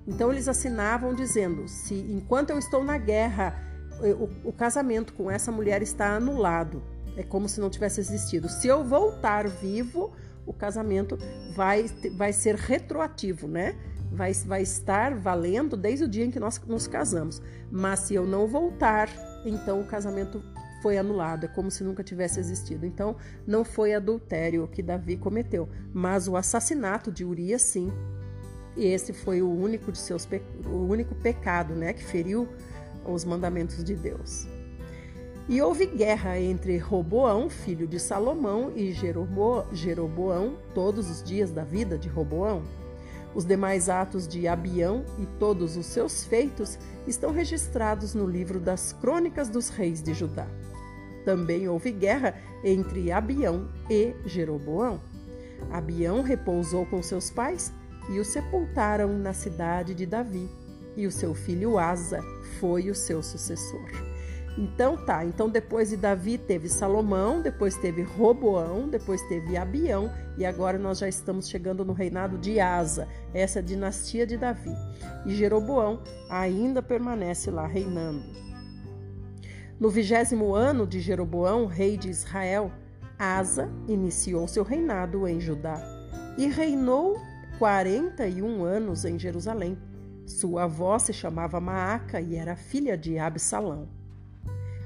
Então 0.07 0.31
eles 0.31 0.47
assinavam 0.47 1.14
dizendo: 1.14 1.66
se 1.69 1.95
enquanto 1.95 2.50
eu 2.50 2.59
estou 2.59 2.85
na 2.85 2.99
guerra, 2.99 3.59
o, 3.99 4.50
o 4.50 4.52
casamento 4.52 5.14
com 5.14 5.31
essa 5.31 5.50
mulher 5.50 5.81
está 5.81 6.14
anulado. 6.14 6.93
É 7.16 7.23
como 7.23 7.49
se 7.49 7.61
não 7.61 7.71
tivesse 7.71 8.00
existido. 8.00 8.49
Se 8.49 8.66
eu 8.66 8.85
voltar 8.85 9.49
vivo, 9.49 10.12
o 10.47 10.52
casamento 10.52 11.16
vai, 11.54 11.87
vai 12.16 12.33
ser 12.33 12.56
retroativo, 12.56 13.47
né? 13.47 13.76
Vai, 14.11 14.33
vai 14.33 14.62
estar 14.62 15.14
valendo 15.14 15.76
desde 15.76 16.04
o 16.04 16.09
dia 16.09 16.25
em 16.25 16.30
que 16.30 16.40
nós 16.40 16.61
nos 16.66 16.87
casamos. 16.87 17.42
Mas 17.71 18.00
se 18.00 18.14
eu 18.14 18.26
não 18.26 18.47
voltar, 18.47 19.09
então 19.44 19.80
o 19.80 19.87
casamento 19.87 20.42
foi 20.85 20.99
anulado, 20.99 21.47
é 21.47 21.49
como 21.49 21.71
se 21.71 21.83
nunca 21.83 22.04
tivesse 22.04 22.38
existido. 22.38 22.85
Então, 22.85 23.16
não 23.47 23.64
foi 23.64 23.94
adultério 23.94 24.68
que 24.68 24.83
Davi 24.83 25.16
cometeu, 25.16 25.66
mas 25.94 26.28
o 26.28 26.37
assassinato 26.37 27.11
de 27.11 27.25
Urias, 27.25 27.62
sim. 27.62 27.90
E 28.76 28.85
esse 28.85 29.14
foi 29.14 29.40
o 29.40 29.50
único 29.50 29.90
de 29.90 29.97
seus 29.97 30.28
o 30.66 30.76
único 30.76 31.14
pecado, 31.14 31.75
né, 31.75 31.94
que 31.94 32.04
feriu 32.04 32.47
os 33.06 33.25
mandamentos 33.25 33.83
de 33.83 33.94
Deus. 33.94 34.47
E 35.46 35.60
houve 35.60 35.84
guerra 35.84 36.40
entre 36.40 36.78
Roboão, 36.78 37.50
filho 37.50 37.86
de 37.86 38.00
Salomão, 38.00 38.72
e 38.74 38.92
Jeroboão, 38.92 40.56
todos 40.74 41.10
os 41.10 41.22
dias 41.22 41.50
da 41.50 41.62
vida 41.62 41.98
de 41.98 42.08
Roboão. 42.08 42.62
Os 43.34 43.44
demais 43.44 43.90
atos 43.90 44.26
de 44.26 44.48
Abião 44.48 45.04
e 45.18 45.26
todos 45.38 45.76
os 45.76 45.84
seus 45.84 46.24
feitos 46.24 46.78
estão 47.06 47.30
registrados 47.30 48.14
no 48.14 48.26
livro 48.26 48.58
das 48.58 48.94
Crônicas 48.94 49.50
dos 49.50 49.68
Reis 49.68 50.02
de 50.02 50.14
Judá. 50.14 50.46
Também 51.26 51.68
houve 51.68 51.90
guerra 51.90 52.34
entre 52.62 53.12
Abião 53.12 53.68
e 53.90 54.14
Jeroboão. 54.24 54.98
Abião 55.70 56.22
repousou 56.22 56.86
com 56.86 57.02
seus 57.02 57.28
pais 57.28 57.70
e 58.10 58.18
o 58.18 58.24
sepultaram 58.24 59.18
na 59.18 59.34
cidade 59.34 59.94
de 59.94 60.06
Davi, 60.06 60.48
e 60.96 61.06
o 61.06 61.10
seu 61.10 61.34
filho 61.34 61.78
Asa 61.78 62.20
foi 62.60 62.88
o 62.88 62.94
seu 62.94 63.22
sucessor. 63.22 64.13
Então 64.56 64.96
tá, 64.96 65.25
então 65.25 65.49
depois 65.49 65.90
de 65.90 65.96
Davi 65.96 66.38
teve 66.38 66.68
Salomão, 66.68 67.42
depois 67.42 67.76
teve 67.76 68.02
Roboão, 68.02 68.88
depois 68.88 69.20
teve 69.23 69.56
Abião 69.56 70.08
e 70.38 70.46
agora 70.46 70.78
nós 70.78 70.99
já 70.99 71.08
estamos 71.08 71.49
chegando 71.49 71.84
no 71.84 71.92
reinado 71.92 72.38
de 72.38 72.61
Asa, 72.61 73.08
essa 73.32 73.61
dinastia 73.61 74.25
de 74.25 74.37
Davi. 74.37 74.70
E 75.26 75.34
Jeroboão 75.34 76.00
ainda 76.30 76.80
permanece 76.80 77.50
lá 77.50 77.66
reinando. 77.66 78.23
No 79.80 79.90
vigésimo 79.90 80.54
ano 80.54 80.87
de 80.87 81.00
Jeroboão, 81.00 81.66
rei 81.66 81.96
de 81.96 82.08
Israel, 82.08 82.70
Asa 83.18 83.68
iniciou 83.88 84.46
seu 84.46 84.62
reinado 84.62 85.26
em 85.26 85.40
Judá 85.40 85.82
e 86.38 86.46
reinou 86.46 87.20
41 87.58 88.62
anos 88.62 89.04
em 89.04 89.18
Jerusalém. 89.18 89.76
Sua 90.26 90.64
avó 90.64 90.96
se 90.99 91.12
chamava 91.12 91.61
Maaca 91.61 92.20
e 92.20 92.37
era 92.37 92.54
filha 92.54 92.96
de 92.96 93.18
Absalão. 93.18 94.03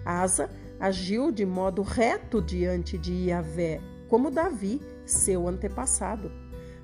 Asa 0.08 0.48
agiu 0.80 1.30
de 1.30 1.44
modo 1.44 1.82
reto 1.82 2.40
diante 2.40 2.96
de 2.96 3.28
Yahvé, 3.28 3.78
como 4.08 4.30
Davi, 4.30 4.80
seu 5.04 5.46
antepassado, 5.46 6.32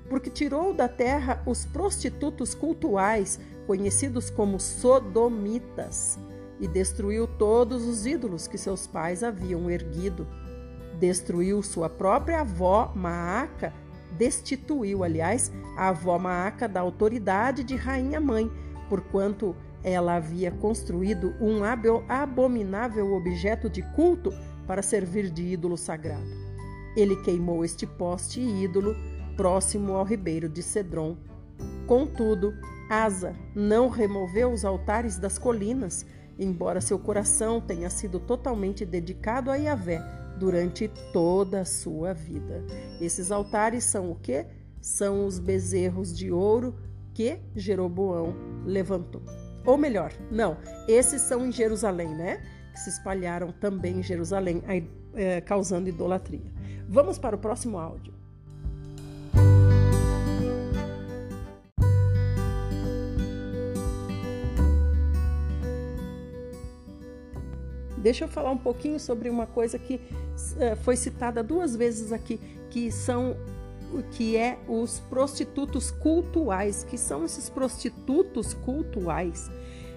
porque 0.07 0.29
tirou 0.29 0.75
da 0.75 0.87
terra 0.87 1.41
os 1.43 1.65
prostitutos 1.65 2.53
cultuais, 2.53 3.39
conhecidos 3.65 4.29
como 4.29 4.59
sodomitas, 4.59 6.19
e 6.59 6.67
destruiu 6.67 7.25
todos 7.25 7.87
os 7.87 8.05
ídolos 8.05 8.47
que 8.47 8.59
seus 8.59 8.85
pais 8.85 9.23
haviam 9.23 9.71
erguido. 9.71 10.27
Destruiu 10.99 11.63
sua 11.63 11.89
própria 11.89 12.41
avó 12.41 12.93
Maaca, 12.95 13.73
destituiu, 14.15 15.03
aliás, 15.03 15.51
a 15.75 15.89
avó 15.89 16.19
Maaca 16.19 16.69
da 16.69 16.79
autoridade 16.79 17.63
de 17.63 17.75
rainha-mãe, 17.75 18.51
porquanto 18.87 19.55
ela 19.85 20.15
havia 20.15 20.49
construído 20.49 21.35
um 21.39 21.61
abominável 22.09 23.13
objeto 23.13 23.69
de 23.69 23.83
culto 23.93 24.33
para 24.65 24.81
servir 24.81 25.29
de 25.29 25.43
ídolo 25.43 25.77
sagrado. 25.77 26.25
Ele 26.97 27.15
queimou 27.17 27.63
este 27.63 27.85
poste 27.85 28.39
e 28.39 28.63
ídolo 28.63 28.95
próximo 29.37 29.93
ao 29.93 30.03
ribeiro 30.03 30.49
de 30.49 30.63
Cedron. 30.63 31.15
Contudo, 31.85 32.51
Asa 32.89 33.35
não 33.53 33.87
removeu 33.87 34.51
os 34.51 34.65
altares 34.65 35.19
das 35.19 35.37
colinas, 35.37 36.03
embora 36.39 36.81
seu 36.81 36.97
coração 36.97 37.61
tenha 37.61 37.89
sido 37.91 38.19
totalmente 38.19 38.83
dedicado 38.85 39.51
a 39.51 39.55
Yahvé 39.55 40.01
durante 40.39 40.87
toda 41.13 41.61
a 41.61 41.65
sua 41.65 42.11
vida. 42.11 42.65
Esses 42.99 43.31
altares 43.31 43.83
são 43.83 44.09
o 44.09 44.15
que? 44.15 44.47
São 44.81 45.27
os 45.27 45.37
bezerros 45.37 46.15
de 46.15 46.31
ouro 46.31 46.75
que 47.13 47.39
Jeroboão 47.55 48.35
levantou. 48.65 49.44
Ou 49.65 49.77
melhor, 49.77 50.11
não, 50.29 50.57
esses 50.87 51.21
são 51.21 51.45
em 51.45 51.51
Jerusalém, 51.51 52.09
né? 52.09 52.41
Que 52.71 52.79
se 52.79 52.89
espalharam 52.89 53.51
também 53.51 53.99
em 53.99 54.03
Jerusalém, 54.03 54.61
é, 55.15 55.41
causando 55.41 55.89
idolatria. 55.89 56.51
Vamos 56.87 57.17
para 57.17 57.35
o 57.35 57.39
próximo 57.39 57.79
áudio. 57.79 58.13
Deixa 67.97 68.25
eu 68.25 68.27
falar 68.27 68.51
um 68.51 68.57
pouquinho 68.57 68.99
sobre 68.99 69.31
uma 69.31 69.47
coisa 69.47 69.79
que 69.79 69.95
uh, 69.95 70.75
foi 70.83 70.95
citada 70.95 71.41
duas 71.41 71.75
vezes 71.75 72.11
aqui, 72.11 72.39
que 72.69 72.91
são 72.91 73.35
que 74.11 74.35
é 74.35 74.59
os 74.67 74.99
prostitutos 74.99 75.91
cultuais, 75.91 76.83
que 76.83 76.97
são 76.97 77.23
esses 77.23 77.49
prostitutos 77.49 78.53
cultuais. 78.53 79.49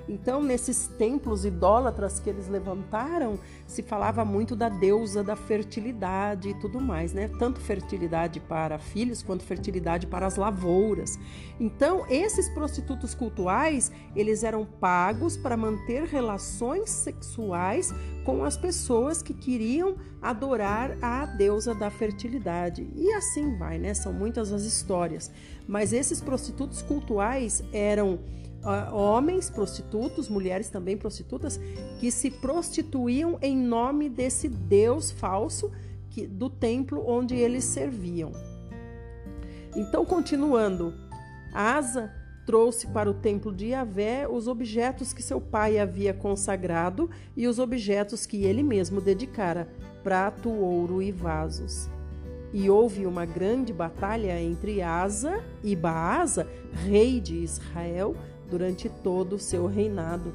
Então, 0.09 0.43
nesses 0.43 0.87
templos 0.99 1.45
idólatras 1.45 2.19
que 2.19 2.31
eles 2.31 2.49
levantaram, 2.49 3.39
se 3.67 3.83
falava 3.83 4.25
muito 4.25 4.57
da 4.57 4.69
deusa 4.69 5.23
da 5.23 5.37
fertilidade 5.37 6.49
e 6.49 6.55
tudo 6.55 6.81
mais, 6.81 7.13
né? 7.13 7.29
Tanto 7.39 7.61
fertilidade 7.61 8.41
para 8.41 8.79
filhos 8.79 9.23
quanto 9.23 9.45
fertilidade 9.45 10.07
para 10.07 10.27
as 10.27 10.37
lavouras. 10.37 11.19
Então, 11.61 12.07
esses 12.09 12.49
prostitutos 12.49 13.15
cultuais, 13.15 13.93
eles 14.17 14.43
eram 14.43 14.65
pagos 14.65 15.37
para 15.37 15.57
manter 15.57 16.05
relações 16.05 16.89
sexuais 16.89 17.93
com 18.25 18.43
as 18.45 18.57
pessoas 18.57 19.23
que 19.23 19.35
queriam 19.35 19.97
adorar 20.23 20.97
a 21.03 21.27
deusa 21.27 21.75
da 21.75 21.91
fertilidade. 21.91 22.91
E 22.97 23.13
assim 23.13 23.57
vai, 23.57 23.79
né? 23.79 23.93
São 23.93 24.13
muitas 24.13 24.53
as 24.53 24.63
histórias. 24.63 25.31
Mas 25.67 25.93
esses 25.93 26.21
prostitutos 26.21 26.81
cultuais 26.81 27.63
eram 27.73 28.19
homens 28.93 29.49
prostitutos, 29.49 30.29
mulheres 30.29 30.69
também 30.69 30.97
prostitutas, 30.97 31.59
que 31.99 32.11
se 32.11 32.31
prostituíam 32.31 33.39
em 33.41 33.57
nome 33.57 34.09
desse 34.09 34.49
Deus 34.49 35.11
falso 35.11 35.71
que, 36.11 36.27
do 36.27 36.51
templo 36.51 37.05
onde 37.07 37.35
eles 37.35 37.65
serviam. 37.65 38.33
Então, 39.77 40.05
continuando, 40.05 40.95
Asa 41.53 42.13
trouxe 42.49 42.87
para 42.87 43.11
o 43.11 43.15
templo 43.15 43.53
de 43.53 43.67
Yahvé 43.67 44.27
os 44.27 44.49
objetos 44.49 45.13
que 45.13 45.23
seu 45.23 45.39
pai 45.39 45.79
havia 45.79 46.15
consagrado 46.15 47.11
e 47.37 47.47
os 47.47 47.59
objetos 47.59 48.25
que 48.25 48.45
ele 48.45 48.63
mesmo 48.63 49.03
dedicara, 49.03 49.69
prato, 50.03 50.49
ouro 50.49 51.03
e 51.03 51.13
vasos. 51.13 51.91
E 52.51 52.71
houve 52.71 53.05
uma 53.05 53.27
grande 53.27 53.71
batalha 53.71 54.41
entre 54.41 54.81
Asa 54.81 55.45
e 55.63 55.77
Baasa, 55.77 56.49
rei 56.87 57.21
de 57.21 57.37
Israel, 57.37 58.17
durante 58.49 58.89
todo 58.89 59.35
o 59.35 59.39
seu 59.39 59.67
reinado. 59.67 60.33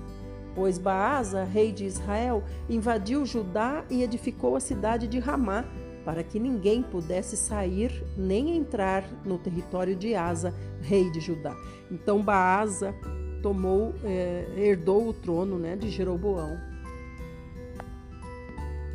Pois 0.56 0.78
Baasa, 0.78 1.43
rei 1.43 1.71
de 1.71 1.86
Israel, 1.86 2.43
invadiu 2.69 3.26
Judá 3.26 3.84
e 3.89 4.04
edificou 4.04 4.56
a 4.56 4.60
cidade 4.60 5.08
de 5.08 5.19
Ramá, 5.19 5.65
para 6.06 6.23
que 6.23 6.39
ninguém 6.39 6.84
pudesse 6.84 7.38
sair 7.38 8.04
nem 8.17 8.58
entrar 8.58 9.04
no 9.26 9.38
território 9.38 9.95
de 9.95 10.15
Asa, 10.15 10.54
rei 10.82 11.10
de 11.12 11.19
Judá. 11.19 11.56
Então 11.89 12.21
Baasa 12.21 12.93
tomou, 13.41 13.93
eh, 14.04 14.45
herdou 14.58 15.08
o 15.08 15.13
trono 15.13 15.58
né, 15.58 15.76
de 15.76 15.89
Jeroboão. 15.89 16.72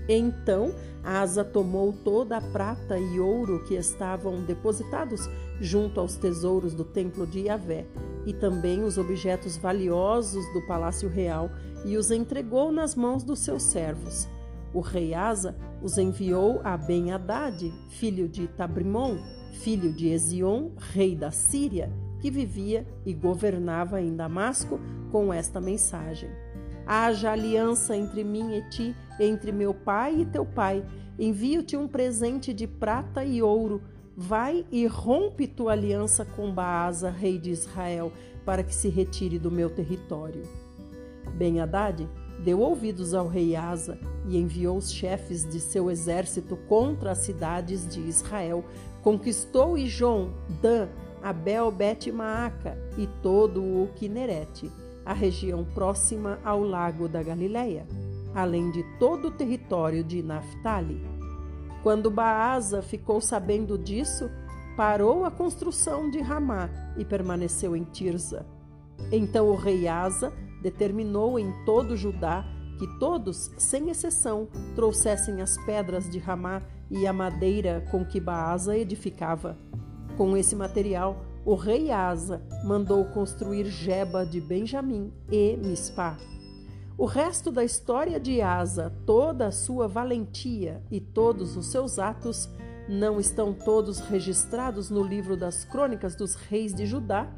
Então 0.08 0.72
Asa 1.04 1.44
tomou 1.44 1.92
toda 1.92 2.36
a 2.36 2.40
prata 2.40 2.98
e 2.98 3.20
ouro 3.20 3.62
que 3.64 3.74
estavam 3.74 4.42
depositados 4.42 5.28
junto 5.60 6.00
aos 6.00 6.16
tesouros 6.16 6.74
do 6.74 6.84
templo 6.84 7.26
de 7.26 7.40
Yahvé 7.40 7.86
e 8.26 8.32
também 8.32 8.82
os 8.82 8.98
objetos 8.98 9.56
valiosos 9.56 10.44
do 10.52 10.66
palácio 10.66 11.08
real 11.08 11.50
e 11.84 11.96
os 11.96 12.10
entregou 12.10 12.72
nas 12.72 12.94
mãos 12.94 13.22
dos 13.22 13.38
seus 13.38 13.62
servos. 13.62 14.28
O 14.72 14.80
rei 14.80 15.14
Asa 15.14 15.56
os 15.82 15.96
enviou 15.96 16.60
a 16.62 16.76
Ben-Hadad, 16.76 17.72
filho 17.88 18.28
de 18.28 18.46
Tabrimon, 18.48 19.16
filho 19.52 19.92
de 19.92 20.08
Ezion, 20.08 20.70
rei 20.92 21.16
da 21.16 21.30
Síria, 21.30 21.90
que 22.20 22.30
vivia 22.30 22.86
e 23.06 23.14
governava 23.14 24.00
em 24.00 24.14
Damasco, 24.14 24.78
com 25.10 25.32
esta 25.32 25.60
mensagem: 25.60 26.28
Haja 26.88 27.30
aliança 27.30 27.94
entre 27.94 28.24
mim 28.24 28.56
e 28.56 28.68
ti, 28.70 28.96
entre 29.20 29.52
meu 29.52 29.72
pai 29.74 30.22
e 30.22 30.26
teu 30.26 30.44
pai. 30.44 30.82
Envio-te 31.18 31.76
um 31.76 31.86
presente 31.86 32.52
de 32.52 32.66
prata 32.66 33.24
e 33.24 33.42
ouro 33.42 33.82
Vai 34.20 34.66
e 34.72 34.84
rompe 34.84 35.46
tua 35.46 35.70
aliança 35.70 36.24
com 36.24 36.52
Baasa, 36.52 37.08
rei 37.08 37.38
de 37.38 37.52
Israel, 37.52 38.12
para 38.44 38.64
que 38.64 38.74
se 38.74 38.88
retire 38.88 39.38
do 39.38 39.48
meu 39.48 39.70
território. 39.70 40.42
Ben 41.34 41.60
Haddad 41.60 42.08
deu 42.44 42.58
ouvidos 42.58 43.14
ao 43.14 43.28
rei 43.28 43.54
Asa 43.54 43.96
e 44.26 44.36
enviou 44.36 44.76
os 44.76 44.90
chefes 44.90 45.48
de 45.48 45.60
seu 45.60 45.88
exército 45.88 46.56
contra 46.68 47.12
as 47.12 47.18
cidades 47.18 47.86
de 47.86 48.00
Israel. 48.00 48.64
Conquistou 49.04 49.78
Ijon, 49.78 50.32
Dan, 50.60 50.88
Abel 51.22 51.70
Bet 51.70 52.10
Maaca 52.10 52.76
e 52.96 53.06
todo 53.22 53.62
o 53.62 53.88
Quinerete, 53.94 54.68
a 55.08 55.14
região 55.14 55.64
próxima 55.64 56.38
ao 56.44 56.62
lago 56.62 57.08
da 57.08 57.22
Galileia, 57.22 57.86
além 58.34 58.70
de 58.70 58.82
todo 58.98 59.28
o 59.28 59.30
território 59.30 60.04
de 60.04 60.22
Naphtali. 60.22 61.00
Quando 61.82 62.10
Baasa 62.10 62.82
ficou 62.82 63.18
sabendo 63.18 63.78
disso, 63.78 64.30
parou 64.76 65.24
a 65.24 65.30
construção 65.30 66.10
de 66.10 66.20
Ramá 66.20 66.68
e 66.98 67.06
permaneceu 67.06 67.74
em 67.74 67.84
Tirza. 67.84 68.44
Então 69.10 69.48
o 69.48 69.56
rei 69.56 69.88
Asa 69.88 70.30
determinou 70.62 71.38
em 71.38 71.54
todo 71.64 71.96
Judá 71.96 72.44
que 72.78 72.86
todos, 72.98 73.50
sem 73.56 73.88
exceção, 73.88 74.46
trouxessem 74.74 75.40
as 75.40 75.56
pedras 75.64 76.10
de 76.10 76.18
Ramá 76.18 76.60
e 76.90 77.06
a 77.06 77.14
madeira 77.14 77.82
com 77.90 78.04
que 78.04 78.20
Baasa 78.20 78.76
edificava. 78.76 79.56
Com 80.18 80.36
esse 80.36 80.54
material, 80.54 81.24
o 81.48 81.54
rei 81.54 81.90
Asa 81.90 82.42
mandou 82.62 83.02
construir 83.06 83.64
Jeba 83.64 84.26
de 84.26 84.38
Benjamim 84.38 85.10
e 85.32 85.56
Mispá. 85.56 86.18
O 86.98 87.06
resto 87.06 87.50
da 87.50 87.64
história 87.64 88.20
de 88.20 88.42
Asa, 88.42 88.92
toda 89.06 89.46
a 89.46 89.50
sua 89.50 89.88
valentia 89.88 90.82
e 90.90 91.00
todos 91.00 91.56
os 91.56 91.68
seus 91.68 91.98
atos 91.98 92.50
não 92.86 93.18
estão 93.18 93.54
todos 93.54 93.98
registrados 93.98 94.90
no 94.90 95.02
livro 95.02 95.38
das 95.38 95.64
crônicas 95.64 96.14
dos 96.14 96.34
reis 96.34 96.74
de 96.74 96.84
Judá? 96.84 97.32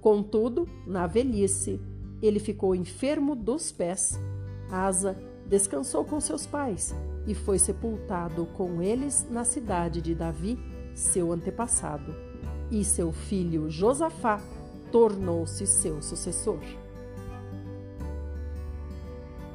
Contudo, 0.00 0.68
na 0.84 1.06
velhice, 1.06 1.80
ele 2.20 2.40
ficou 2.40 2.74
enfermo 2.74 3.36
dos 3.36 3.70
pés. 3.70 4.18
Asa 4.72 5.16
descansou 5.46 6.04
com 6.04 6.18
seus 6.18 6.46
pais 6.46 6.92
e 7.28 7.34
foi 7.36 7.60
sepultado 7.60 8.46
com 8.56 8.82
eles 8.82 9.24
na 9.30 9.44
cidade 9.44 10.02
de 10.02 10.16
Davi, 10.16 10.58
seu 10.96 11.30
antepassado. 11.30 12.29
E 12.70 12.84
seu 12.84 13.12
filho 13.12 13.68
Josafá 13.68 14.40
tornou-se 14.92 15.66
seu 15.66 16.00
sucessor. 16.00 16.60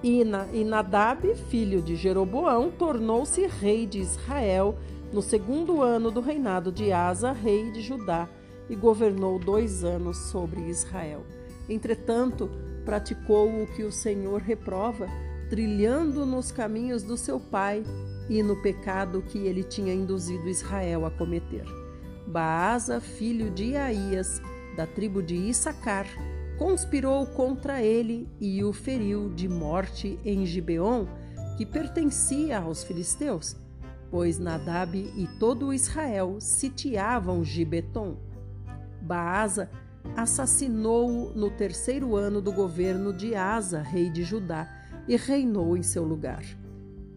E 0.03 0.23
Nadab, 0.63 1.33
filho 1.49 1.81
de 1.81 1.95
Jeroboão, 1.95 2.69
tornou-se 2.69 3.47
rei 3.47 3.87
de 3.87 3.99
Israel 3.99 4.75
no 5.11 5.21
segundo 5.21 5.81
ano 5.81 6.11
do 6.11 6.21
reinado 6.21 6.71
de 6.71 6.91
Asa, 6.91 7.31
rei 7.31 7.71
de 7.71 7.81
Judá, 7.81 8.29
e 8.69 8.75
governou 8.75 9.39
dois 9.39 9.83
anos 9.83 10.17
sobre 10.29 10.61
Israel. 10.61 11.23
Entretanto, 11.69 12.49
praticou 12.83 13.47
o 13.47 13.67
que 13.67 13.83
o 13.83 13.91
Senhor 13.91 14.41
reprova, 14.41 15.07
trilhando 15.49 16.25
nos 16.25 16.51
caminhos 16.51 17.01
do 17.01 17.17
seu 17.17 17.39
pai 17.39 17.83
e 18.29 18.43
no 18.43 18.61
pecado 18.61 19.21
que 19.21 19.39
ele 19.39 19.63
tinha 19.63 19.93
induzido 19.93 20.47
Israel 20.47 21.05
a 21.05 21.11
cometer. 21.11 21.65
Baasa, 22.27 22.99
filho 22.99 23.51
de 23.51 23.75
Aías, 23.75 24.41
da 24.75 24.85
tribo 24.85 25.21
de 25.21 25.35
Issacar, 25.35 26.05
conspirou 26.57 27.25
contra 27.27 27.81
ele 27.81 28.27
e 28.39 28.63
o 28.63 28.73
feriu 28.73 29.29
de 29.29 29.47
morte 29.47 30.19
em 30.25 30.45
Gibeon, 30.45 31.05
que 31.57 31.65
pertencia 31.65 32.59
aos 32.59 32.83
filisteus, 32.83 33.55
pois 34.09 34.39
Nadab 34.39 34.97
e 34.97 35.27
todo 35.39 35.73
Israel 35.73 36.37
sitiavam 36.39 37.43
Gibeton. 37.43 38.17
Baasa 39.01 39.69
assassinou-o 40.15 41.33
no 41.33 41.49
terceiro 41.49 42.15
ano 42.15 42.41
do 42.41 42.51
governo 42.51 43.13
de 43.13 43.35
Asa, 43.35 43.81
rei 43.81 44.09
de 44.09 44.23
Judá, 44.23 44.69
e 45.07 45.15
reinou 45.15 45.77
em 45.77 45.83
seu 45.83 46.03
lugar. 46.03 46.43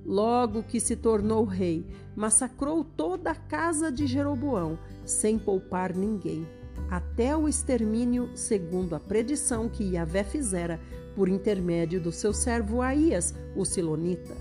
Logo 0.08 0.62
que 0.62 0.80
se 0.80 0.96
tornou 0.96 1.44
rei, 1.44 1.86
massacrou 2.16 2.82
toda 2.82 3.32
a 3.32 3.34
casa 3.34 3.92
de 3.92 4.06
Jeroboão, 4.06 4.78
sem 5.04 5.38
poupar 5.38 5.94
ninguém, 5.94 6.48
até 6.90 7.36
o 7.36 7.46
extermínio, 7.46 8.30
segundo 8.34 8.96
a 8.96 9.00
predição 9.00 9.68
que 9.68 9.84
Yahvé 9.84 10.24
fizera 10.24 10.80
por 11.14 11.28
intermédio 11.28 12.00
do 12.00 12.10
seu 12.10 12.32
servo 12.32 12.80
Aías, 12.80 13.34
o 13.54 13.66
Silonita. 13.66 14.34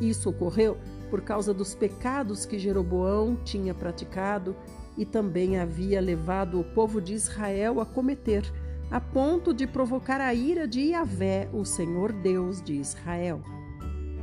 Isso 0.00 0.30
ocorreu 0.30 0.78
por 1.10 1.22
causa 1.22 1.52
dos 1.52 1.74
pecados 1.74 2.46
que 2.46 2.56
Jeroboão 2.56 3.34
tinha 3.42 3.74
praticado 3.74 4.54
e 4.96 5.04
também 5.04 5.58
havia 5.58 6.00
levado 6.00 6.60
o 6.60 6.64
povo 6.72 7.00
de 7.00 7.14
Israel 7.14 7.80
a 7.80 7.84
cometer, 7.84 8.44
a 8.92 9.00
ponto 9.00 9.52
de 9.52 9.66
provocar 9.66 10.20
a 10.20 10.32
ira 10.32 10.68
de 10.68 10.82
Yahvé, 10.82 11.48
o 11.52 11.64
Senhor 11.64 12.12
Deus 12.12 12.62
de 12.62 12.74
Israel. 12.74 13.42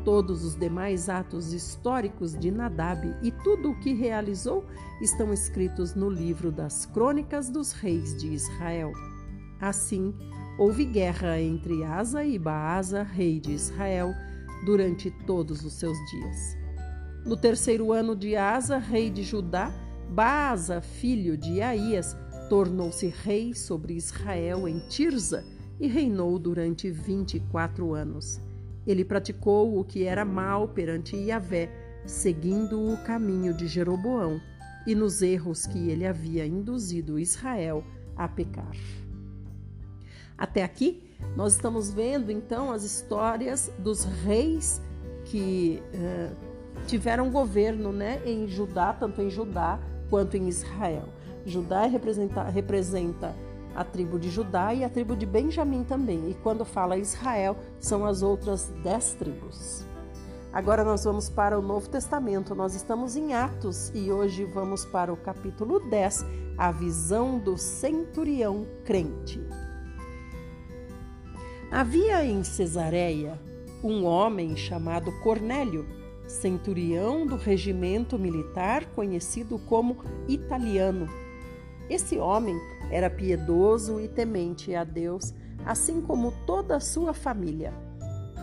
Todos 0.03 0.43
os 0.43 0.55
demais 0.55 1.09
atos 1.09 1.53
históricos 1.53 2.35
de 2.35 2.49
Nadab 2.49 3.15
e 3.21 3.29
tudo 3.29 3.69
o 3.69 3.79
que 3.79 3.93
realizou 3.93 4.65
estão 4.99 5.31
escritos 5.31 5.93
no 5.93 6.09
livro 6.09 6.51
das 6.51 6.87
Crônicas 6.87 7.49
dos 7.49 7.71
Reis 7.71 8.17
de 8.17 8.33
Israel. 8.33 8.91
Assim, 9.59 10.11
houve 10.57 10.85
guerra 10.85 11.39
entre 11.39 11.83
Asa 11.83 12.23
e 12.23 12.39
Baasa, 12.39 13.03
rei 13.03 13.39
de 13.39 13.51
Israel, 13.51 14.11
durante 14.65 15.11
todos 15.27 15.63
os 15.63 15.73
seus 15.73 15.97
dias. 16.09 16.57
No 17.23 17.37
terceiro 17.37 17.91
ano 17.91 18.15
de 18.15 18.35
Asa, 18.35 18.79
rei 18.79 19.11
de 19.11 19.21
Judá, 19.21 19.71
Baasa, 20.09 20.81
filho 20.81 21.37
de 21.37 21.61
Aías, 21.61 22.17
tornou-se 22.49 23.07
rei 23.07 23.53
sobre 23.53 23.93
Israel 23.93 24.67
em 24.67 24.79
Tirza 24.89 25.45
e 25.79 25.87
reinou 25.87 26.39
durante 26.39 26.89
vinte 26.89 27.37
e 27.37 27.39
quatro 27.39 27.93
anos. 27.93 28.41
Ele 28.85 29.05
praticou 29.05 29.79
o 29.79 29.83
que 29.83 30.03
era 30.03 30.25
mal 30.25 30.67
perante 30.67 31.15
Yahvé, 31.15 31.69
seguindo 32.05 32.81
o 32.81 32.97
caminho 33.03 33.53
de 33.53 33.67
Jeroboão 33.67 34.41
e 34.87 34.95
nos 34.95 35.21
erros 35.21 35.65
que 35.65 35.89
ele 35.89 36.05
havia 36.05 36.45
induzido 36.45 37.19
Israel 37.19 37.83
a 38.15 38.27
pecar. 38.27 38.71
Até 40.37 40.63
aqui, 40.63 41.03
nós 41.35 41.53
estamos 41.53 41.91
vendo 41.91 42.31
então 42.31 42.71
as 42.71 42.83
histórias 42.83 43.71
dos 43.77 44.03
reis 44.03 44.81
que 45.25 45.81
uh, 45.93 46.35
tiveram 46.87 47.29
governo 47.29 47.91
né, 47.91 48.21
em 48.25 48.47
Judá, 48.47 48.91
tanto 48.91 49.21
em 49.21 49.29
Judá 49.29 49.79
quanto 50.09 50.35
em 50.35 50.47
Israel. 50.47 51.07
Judá 51.45 51.85
representa, 51.85 52.43
representa 52.43 53.35
a 53.75 53.83
tribo 53.83 54.19
de 54.19 54.29
Judá 54.29 54.73
e 54.73 54.83
a 54.83 54.89
tribo 54.89 55.15
de 55.15 55.25
Benjamim 55.25 55.83
também. 55.83 56.29
E 56.29 56.33
quando 56.35 56.65
fala 56.65 56.97
Israel, 56.97 57.57
são 57.79 58.05
as 58.05 58.21
outras 58.21 58.71
dez 58.83 59.13
tribos. 59.13 59.85
Agora 60.53 60.83
nós 60.83 61.03
vamos 61.05 61.29
para 61.29 61.57
o 61.57 61.61
Novo 61.61 61.89
Testamento. 61.89 62.53
Nós 62.53 62.75
estamos 62.75 63.15
em 63.15 63.33
Atos 63.33 63.89
e 63.95 64.11
hoje 64.11 64.43
vamos 64.43 64.83
para 64.83 65.13
o 65.13 65.17
capítulo 65.17 65.79
10, 65.89 66.25
a 66.57 66.71
visão 66.71 67.39
do 67.39 67.57
centurião 67.57 68.67
crente. 68.83 69.41
Havia 71.71 72.25
em 72.25 72.43
Cesareia 72.43 73.39
um 73.81 74.03
homem 74.03 74.57
chamado 74.57 75.11
Cornélio 75.21 76.01
centurião 76.31 77.25
do 77.25 77.35
regimento 77.35 78.17
militar 78.17 78.85
conhecido 78.95 79.59
como 79.59 79.97
italiano. 80.27 81.07
Esse 81.89 82.17
homem 82.17 82.57
era 82.91 83.09
piedoso 83.09 83.99
e 83.99 84.07
temente 84.07 84.75
a 84.75 84.83
Deus, 84.83 85.33
assim 85.65 86.01
como 86.01 86.33
toda 86.45 86.75
a 86.75 86.79
sua 86.79 87.13
família. 87.13 87.73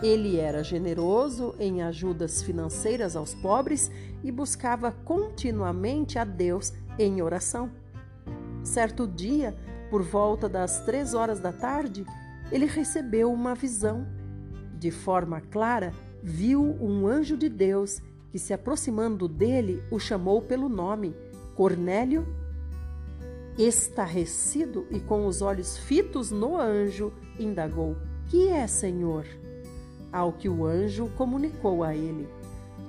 Ele 0.01 0.37
era 0.37 0.63
generoso 0.63 1.53
em 1.59 1.83
ajudas 1.83 2.41
financeiras 2.41 3.15
aos 3.15 3.35
pobres 3.35 3.91
e 4.23 4.31
buscava 4.31 4.91
continuamente 4.91 6.17
a 6.17 6.23
Deus 6.23 6.73
em 6.97 7.21
oração. 7.21 7.69
Certo 8.63 9.07
dia, 9.07 9.55
por 9.89 10.01
volta 10.01 10.49
das 10.49 10.79
três 10.85 11.13
horas 11.13 11.39
da 11.39 11.51
tarde, 11.51 12.05
ele 12.51 12.65
recebeu 12.65 13.31
uma 13.31 13.53
visão. 13.53 14.07
De 14.77 14.89
forma 14.89 15.41
clara, 15.41 15.93
viu 16.23 16.61
um 16.81 17.05
anjo 17.05 17.37
de 17.37 17.49
Deus 17.49 18.01
que, 18.31 18.39
se 18.39 18.53
aproximando 18.53 19.27
dele, 19.27 19.83
o 19.91 19.99
chamou 19.99 20.41
pelo 20.41 20.69
nome. 20.69 21.15
Cornélio, 21.55 22.25
estarrecido 23.59 24.87
e 24.89 24.99
com 24.99 25.27
os 25.27 25.41
olhos 25.41 25.77
fitos 25.77 26.31
no 26.31 26.57
anjo, 26.57 27.11
indagou: 27.37 27.97
Que 28.29 28.47
é, 28.47 28.65
Senhor? 28.67 29.25
Ao 30.11 30.31
que 30.31 30.47
o 30.47 30.65
anjo 30.65 31.09
comunicou 31.17 31.83
a 31.83 31.93
ele: 31.93 32.27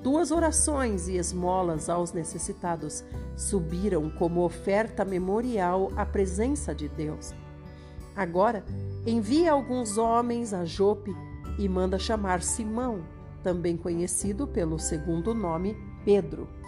Tuas 0.03 0.31
orações 0.31 1.09
e 1.09 1.17
esmolas 1.17 1.91
aos 1.91 2.13
necessitados 2.13 3.05
subiram 3.37 4.09
como 4.11 4.45
oferta 4.45 5.05
memorial 5.05 5.91
à 5.97 6.07
presença 6.07 6.75
de 6.75 6.89
Deus. 6.89 7.35
Agora, 8.15 8.65
envia 9.07 9.53
alguns 9.53 9.99
homens 9.99 10.55
a 10.55 10.65
Jope 10.65 11.15
e 11.59 11.69
manda 11.69 11.99
chamar 11.99 12.43
Simão, 12.43 13.03
também 13.43 13.77
conhecido 13.77 14.47
pelo 14.47 14.79
segundo 14.79 15.35
nome 15.35 15.77
Pedro. 16.05 16.60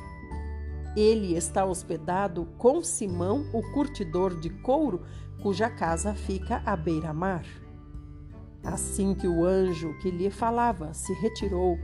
Ele 0.97 1.35
está 1.35 1.65
hospedado 1.65 2.47
com 2.59 2.83
Simão, 2.83 3.47
o 3.53 3.63
curtidor 3.73 4.39
de 4.39 4.51
couro, 4.51 5.03
cuja 5.43 5.71
casa 5.71 6.15
fica 6.15 6.63
à 6.67 6.77
beira-mar. 6.77 7.45
Assim 8.63 9.15
que 9.15 9.27
o 9.27 9.45
anjo 9.45 9.97
que 10.01 10.11
lhe 10.11 10.31
falava 10.31 10.93
se 10.93 11.13
retirou, 11.15 11.79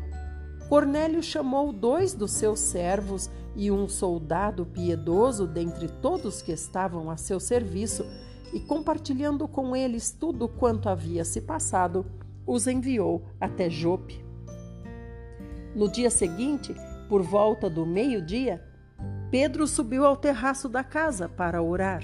Cornélio 0.69 1.23
chamou 1.23 1.73
dois 1.73 2.13
dos 2.13 2.33
seus 2.33 2.61
servos 2.61 3.31
e 3.57 3.71
um 3.71 3.89
soldado 3.89 4.67
piedoso 4.67 5.47
dentre 5.47 5.89
todos 5.89 6.43
que 6.43 6.53
estavam 6.53 7.11
a 7.11 7.17
seu 7.17 7.41
serviço, 7.41 8.05
e 8.53 8.61
compartilhando 8.61 9.49
com 9.49 9.75
eles 9.75 10.11
tudo 10.11 10.49
quanto 10.49 10.89
havia 10.89 11.25
se 11.25 11.41
passado, 11.41 12.07
os 12.47 12.67
enviou 12.67 13.25
até 13.41 13.69
Jope. 13.69 14.25
No 15.75 15.91
dia 15.91 16.11
seguinte, 16.11 16.75
por 17.09 17.23
volta 17.23 17.69
do 17.69 17.85
meio-dia, 17.85 18.63
Pedro 19.31 19.67
subiu 19.67 20.07
ao 20.07 20.17
terraço 20.17 20.69
da 20.69 20.83
casa 20.83 21.29
para 21.29 21.63
orar. 21.63 22.03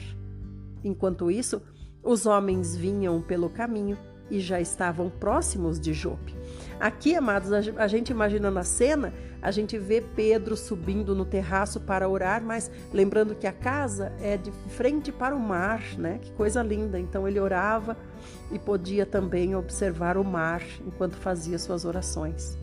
Enquanto 0.82 1.30
isso, 1.30 1.62
os 2.02 2.26
homens 2.26 2.76
vinham 2.76 3.22
pelo 3.22 3.48
caminho 3.48 3.96
e 4.30 4.40
já 4.40 4.60
estavam 4.60 5.08
próximos 5.08 5.80
de 5.80 5.94
Jope. 5.94 6.34
Aqui, 6.78 7.14
amados, 7.14 7.50
a 7.52 7.86
gente 7.86 8.10
imaginando 8.10 8.58
a 8.58 8.64
cena, 8.64 9.12
a 9.40 9.50
gente 9.50 9.78
vê 9.78 10.02
Pedro 10.02 10.56
subindo 10.56 11.14
no 11.14 11.24
terraço 11.24 11.80
para 11.80 12.08
orar, 12.08 12.42
mas 12.42 12.70
lembrando 12.92 13.34
que 13.34 13.46
a 13.46 13.52
casa 13.52 14.12
é 14.20 14.36
de 14.36 14.50
frente 14.70 15.10
para 15.12 15.34
o 15.34 15.40
mar, 15.40 15.82
né? 15.96 16.18
Que 16.20 16.30
coisa 16.32 16.62
linda. 16.62 16.98
Então 16.98 17.26
ele 17.28 17.40
orava 17.40 17.96
e 18.50 18.58
podia 18.58 19.06
também 19.06 19.54
observar 19.54 20.16
o 20.18 20.24
mar 20.24 20.62
enquanto 20.86 21.16
fazia 21.16 21.58
suas 21.58 21.84
orações. 21.84 22.58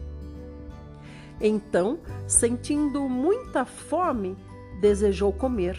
Então, 1.39 2.00
sentindo 2.28 3.10
muita 3.10 3.65
fome, 3.65 4.38
desejou 4.82 5.32
comer. 5.32 5.78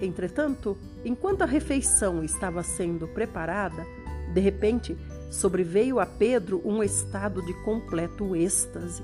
Entretanto, 0.00 0.76
enquanto 1.04 1.42
a 1.42 1.46
refeição 1.46 2.24
estava 2.24 2.62
sendo 2.62 3.06
preparada, 3.06 3.86
de 4.32 4.40
repente 4.40 4.96
sobreveio 5.30 6.00
a 6.00 6.06
Pedro 6.06 6.62
um 6.64 6.82
estado 6.82 7.44
de 7.44 7.52
completo 7.62 8.34
êxtase. 8.34 9.02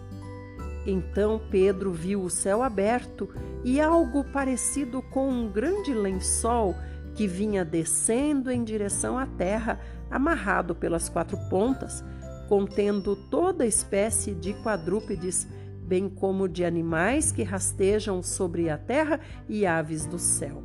Então 0.87 1.41
Pedro 1.51 1.93
viu 1.93 2.23
o 2.23 2.31
céu 2.31 2.63
aberto 2.63 3.29
e 3.63 3.81
algo 3.81 4.25
parecido 4.25 5.03
com 5.03 5.29
um 5.29 5.49
grande 5.49 5.95
lençol 5.95 6.75
que 7.15 7.27
vinha 7.27 7.65
descendo 7.65 8.51
em 8.51 8.65
direção 8.65 9.17
à 9.19 9.27
terra, 9.27 9.81
amarrado 10.11 10.75
pelas 10.75 11.09
quatro 11.09 11.39
pontas, 11.49 12.05
contendo 12.49 13.17
toda 13.31 13.67
espécie 13.67 14.35
de 14.35 14.53
quadrúpedes, 14.55 15.47
bem 15.87 16.09
como 16.09 16.49
de 16.49 16.65
animais 16.65 17.31
que 17.31 17.43
rastejam 17.43 18.23
sobre 18.23 18.71
a 18.71 18.79
terra 18.79 19.21
e 19.49 19.67
aves 19.67 20.07
do 20.07 20.19
céu. 20.19 20.63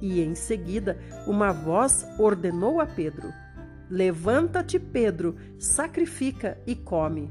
E 0.00 0.20
em 0.20 0.34
seguida, 0.34 0.98
uma 1.26 1.52
voz 1.52 2.06
ordenou 2.18 2.80
a 2.80 2.86
Pedro: 2.86 3.32
Levanta-te, 3.90 4.78
Pedro, 4.78 5.36
sacrifica 5.58 6.58
e 6.66 6.74
come. 6.74 7.30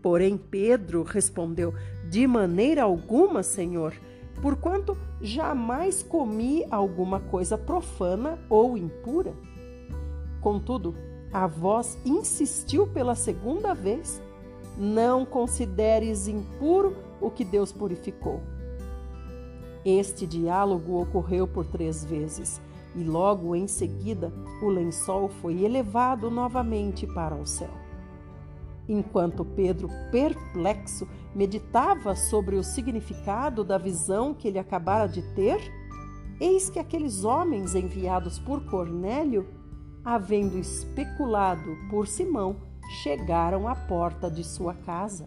Porém, 0.00 0.36
Pedro 0.36 1.02
respondeu: 1.02 1.74
De 2.08 2.26
maneira 2.26 2.82
alguma, 2.82 3.42
Senhor, 3.42 3.94
porquanto 4.40 4.96
jamais 5.20 6.02
comi 6.02 6.64
alguma 6.70 7.20
coisa 7.20 7.56
profana 7.56 8.38
ou 8.48 8.76
impura. 8.76 9.32
Contudo, 10.40 10.94
a 11.32 11.46
voz 11.46 11.98
insistiu 12.04 12.86
pela 12.86 13.14
segunda 13.14 13.72
vez: 13.72 14.20
Não 14.76 15.24
consideres 15.24 16.26
impuro 16.28 16.96
o 17.20 17.30
que 17.30 17.44
Deus 17.44 17.72
purificou. 17.72 18.40
Este 19.84 20.26
diálogo 20.26 21.00
ocorreu 21.00 21.46
por 21.46 21.66
três 21.66 22.04
vezes 22.04 22.60
e 22.94 23.02
logo 23.02 23.56
em 23.56 23.66
seguida 23.66 24.32
o 24.62 24.68
lençol 24.68 25.28
foi 25.28 25.64
elevado 25.64 26.30
novamente 26.30 27.06
para 27.06 27.34
o 27.34 27.46
céu. 27.46 27.70
Enquanto 28.88 29.44
Pedro, 29.44 29.88
perplexo, 30.10 31.08
meditava 31.34 32.14
sobre 32.14 32.56
o 32.56 32.62
significado 32.62 33.64
da 33.64 33.78
visão 33.78 34.34
que 34.34 34.48
ele 34.48 34.58
acabara 34.58 35.08
de 35.08 35.22
ter, 35.34 35.60
eis 36.40 36.68
que 36.68 36.78
aqueles 36.78 37.24
homens 37.24 37.74
enviados 37.74 38.38
por 38.38 38.64
Cornélio, 38.66 39.46
havendo 40.04 40.58
especulado 40.58 41.76
por 41.88 42.06
Simão, 42.06 42.56
chegaram 42.88 43.68
à 43.68 43.74
porta 43.74 44.30
de 44.30 44.44
sua 44.44 44.74
casa. 44.74 45.26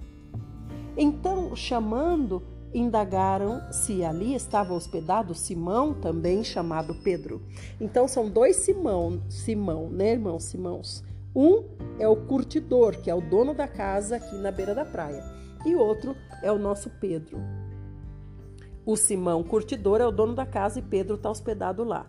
Então, 0.98 1.56
chamando, 1.56 2.42
indagaram 2.74 3.62
se 3.72 4.04
ali 4.04 4.36
estava 4.36 4.74
hospedado 4.74 5.34
Simão, 5.34 5.94
também 5.94 6.44
chamado 6.44 6.94
Pedro. 6.96 7.42
Então 7.80 8.08
são 8.08 8.30
dois 8.30 8.58
Simão, 8.58 9.22
Simão, 9.30 9.90
né, 9.90 10.12
irmãos 10.12 10.44
Simãos? 10.44 11.04
Um 11.34 11.64
é 12.00 12.08
o 12.08 12.16
curtidor, 12.16 12.98
que 13.02 13.10
é 13.10 13.16
o 13.16 13.22
dono 13.22 13.54
da 13.54 13.68
casa 13.68 14.18
aqui 14.18 14.36
na 14.36 14.52
beira 14.52 14.76
da 14.76 14.86
praia, 14.86 15.24
e 15.66 15.76
outro 15.76 16.16
é 16.42 16.52
o 16.52 16.60
nosso 16.60 16.90
Pedro. 16.90 17.40
O 18.86 18.96
Simão 18.96 19.44
curtidor 19.44 20.00
é 20.00 20.06
o 20.06 20.12
dono 20.12 20.36
da 20.36 20.46
casa 20.46 20.80
e 20.80 20.82
Pedro 20.82 21.16
está 21.16 21.30
hospedado 21.30 21.84
lá. 21.84 22.06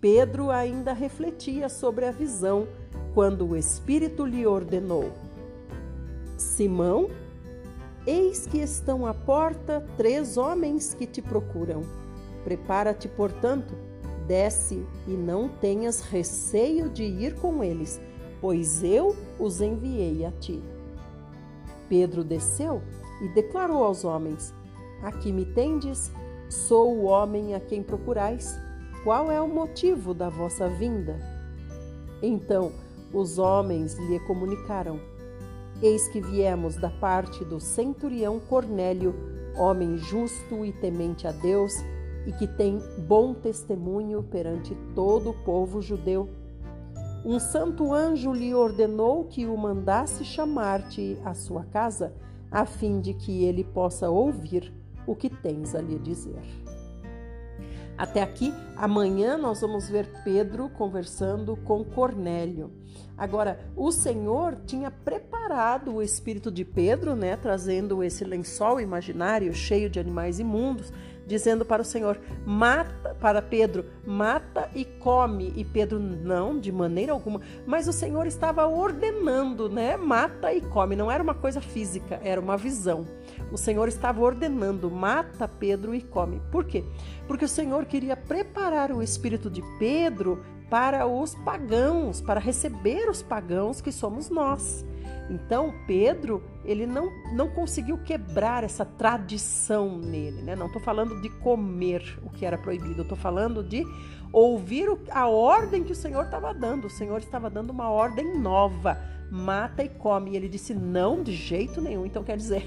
Pedro 0.00 0.50
ainda 0.50 0.92
refletia 0.92 1.68
sobre 1.68 2.06
a 2.06 2.10
visão 2.10 2.66
quando 3.12 3.46
o 3.46 3.56
Espírito 3.56 4.24
lhe 4.24 4.46
ordenou: 4.46 5.12
Simão, 6.36 7.10
Eis 8.06 8.46
que 8.46 8.58
estão 8.58 9.06
à 9.06 9.12
porta 9.12 9.86
três 9.96 10.38
homens 10.38 10.94
que 10.94 11.06
te 11.06 11.20
procuram. 11.20 11.82
Prepara-te, 12.44 13.06
portanto, 13.08 13.74
desce 14.26 14.86
e 15.06 15.10
não 15.10 15.48
tenhas 15.48 16.00
receio 16.00 16.88
de 16.88 17.04
ir 17.04 17.34
com 17.34 17.62
eles, 17.62 18.00
pois 18.40 18.82
eu 18.82 19.14
os 19.38 19.60
enviei 19.60 20.24
a 20.24 20.32
ti. 20.32 20.62
Pedro 21.90 22.24
desceu 22.24 22.80
e 23.20 23.28
declarou 23.28 23.84
aos 23.84 24.02
homens: 24.02 24.54
Aqui 25.02 25.30
me 25.30 25.44
tendes, 25.44 26.10
sou 26.48 26.96
o 26.96 27.04
homem 27.04 27.54
a 27.54 27.60
quem 27.60 27.82
procurais. 27.82 28.58
Qual 29.02 29.30
é 29.32 29.40
o 29.40 29.48
motivo 29.48 30.12
da 30.12 30.28
vossa 30.28 30.68
vinda? 30.68 31.18
Então 32.22 32.70
os 33.14 33.38
homens 33.38 33.98
lhe 33.98 34.20
comunicaram: 34.20 35.00
Eis 35.82 36.06
que 36.08 36.20
viemos 36.20 36.76
da 36.76 36.90
parte 36.90 37.42
do 37.42 37.58
centurião 37.58 38.38
Cornélio, 38.38 39.14
homem 39.56 39.96
justo 39.96 40.66
e 40.66 40.72
temente 40.72 41.26
a 41.26 41.32
Deus, 41.32 41.72
e 42.26 42.32
que 42.32 42.46
tem 42.46 42.78
bom 43.08 43.32
testemunho 43.32 44.22
perante 44.22 44.76
todo 44.94 45.30
o 45.30 45.44
povo 45.44 45.80
judeu. 45.80 46.28
Um 47.24 47.38
santo 47.38 47.94
anjo 47.94 48.34
lhe 48.34 48.54
ordenou 48.54 49.24
que 49.24 49.46
o 49.46 49.56
mandasse 49.56 50.26
chamar-te 50.26 51.16
à 51.24 51.32
sua 51.32 51.64
casa, 51.64 52.12
a 52.50 52.66
fim 52.66 53.00
de 53.00 53.14
que 53.14 53.44
ele 53.44 53.64
possa 53.64 54.10
ouvir 54.10 54.70
o 55.06 55.16
que 55.16 55.30
tens 55.30 55.74
a 55.74 55.80
lhe 55.80 55.98
dizer. 55.98 56.42
Até 58.00 58.22
aqui, 58.22 58.54
amanhã 58.78 59.36
nós 59.36 59.60
vamos 59.60 59.86
ver 59.86 60.06
Pedro 60.24 60.70
conversando 60.70 61.54
com 61.54 61.84
Cornélio. 61.84 62.72
Agora, 63.14 63.60
o 63.76 63.92
Senhor 63.92 64.56
tinha 64.64 64.90
preparado 64.90 65.94
o 65.94 66.02
espírito 66.02 66.50
de 66.50 66.64
Pedro, 66.64 67.14
né, 67.14 67.36
trazendo 67.36 68.02
esse 68.02 68.24
lençol 68.24 68.80
imaginário 68.80 69.52
cheio 69.52 69.90
de 69.90 70.00
animais 70.00 70.38
imundos, 70.38 70.90
dizendo 71.26 71.62
para 71.62 71.82
o 71.82 71.84
Senhor: 71.84 72.18
mata, 72.46 73.09
para 73.20 73.42
Pedro, 73.42 73.84
mata 74.04 74.70
e 74.74 74.84
come. 74.84 75.52
E 75.54 75.64
Pedro, 75.64 75.98
não, 75.98 76.58
de 76.58 76.72
maneira 76.72 77.12
alguma. 77.12 77.40
Mas 77.66 77.86
o 77.86 77.92
Senhor 77.92 78.26
estava 78.26 78.66
ordenando, 78.66 79.68
né? 79.68 79.96
Mata 79.96 80.52
e 80.52 80.60
come. 80.60 80.96
Não 80.96 81.10
era 81.10 81.22
uma 81.22 81.34
coisa 81.34 81.60
física, 81.60 82.20
era 82.24 82.40
uma 82.40 82.56
visão. 82.56 83.06
O 83.52 83.56
Senhor 83.56 83.88
estava 83.88 84.20
ordenando: 84.20 84.90
mata 84.90 85.46
Pedro 85.46 85.94
e 85.94 86.00
come. 86.00 86.40
Por 86.50 86.64
quê? 86.64 86.84
Porque 87.28 87.44
o 87.44 87.48
Senhor 87.48 87.84
queria 87.84 88.16
preparar 88.16 88.90
o 88.90 89.02
espírito 89.02 89.50
de 89.50 89.62
Pedro 89.78 90.42
para 90.70 91.06
os 91.06 91.34
pagãos, 91.34 92.20
para 92.20 92.38
receber 92.38 93.10
os 93.10 93.20
pagãos 93.22 93.80
que 93.80 93.90
somos 93.90 94.30
nós. 94.30 94.84
Então, 95.28 95.74
Pedro, 95.86 96.42
ele 96.64 96.86
não, 96.86 97.08
não 97.32 97.48
conseguiu 97.48 97.98
quebrar 97.98 98.64
essa 98.64 98.84
tradição 98.84 99.98
nele, 99.98 100.42
né? 100.42 100.56
Não 100.56 100.66
estou 100.66 100.80
falando 100.80 101.20
de 101.20 101.28
comer 101.28 102.18
o 102.24 102.30
que 102.30 102.46
era 102.46 102.56
proibido, 102.56 103.02
estou 103.02 103.16
falando 103.16 103.62
de 103.62 103.84
ouvir 104.32 104.88
a 105.10 105.28
ordem 105.28 105.84
que 105.84 105.92
o 105.92 105.94
Senhor 105.94 106.24
estava 106.24 106.52
dando. 106.52 106.86
O 106.86 106.90
Senhor 106.90 107.18
estava 107.18 107.48
dando 107.48 107.70
uma 107.70 107.90
ordem 107.90 108.38
nova: 108.38 108.98
mata 109.30 109.84
e 109.84 109.88
come. 109.88 110.32
E 110.32 110.36
ele 110.36 110.48
disse: 110.48 110.74
não, 110.74 111.22
de 111.22 111.32
jeito 111.32 111.80
nenhum. 111.80 112.04
Então, 112.04 112.24
quer 112.24 112.36
dizer, 112.36 112.66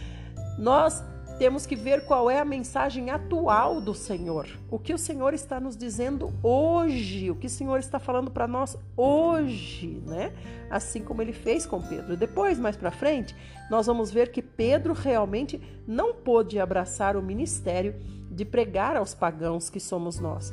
nós 0.58 1.02
temos 1.38 1.66
que 1.66 1.74
ver 1.74 2.04
qual 2.04 2.30
é 2.30 2.38
a 2.38 2.44
mensagem 2.44 3.10
atual 3.10 3.80
do 3.80 3.94
Senhor. 3.94 4.48
O 4.70 4.78
que 4.78 4.94
o 4.94 4.98
Senhor 4.98 5.34
está 5.34 5.58
nos 5.58 5.76
dizendo 5.76 6.32
hoje, 6.42 7.30
o 7.30 7.34
que 7.34 7.46
o 7.46 7.50
Senhor 7.50 7.78
está 7.78 7.98
falando 7.98 8.30
para 8.30 8.46
nós 8.46 8.76
hoje, 8.96 10.02
né? 10.06 10.32
Assim 10.70 11.02
como 11.02 11.22
ele 11.22 11.32
fez 11.32 11.66
com 11.66 11.80
Pedro. 11.80 12.16
Depois, 12.16 12.58
mais 12.58 12.76
para 12.76 12.90
frente, 12.90 13.34
nós 13.70 13.86
vamos 13.86 14.10
ver 14.10 14.30
que 14.30 14.42
Pedro 14.42 14.92
realmente 14.92 15.60
não 15.86 16.14
pôde 16.14 16.58
abraçar 16.58 17.16
o 17.16 17.22
ministério 17.22 17.94
de 18.30 18.44
pregar 18.44 18.96
aos 18.96 19.14
pagãos 19.14 19.68
que 19.68 19.80
somos 19.80 20.18
nós. 20.18 20.52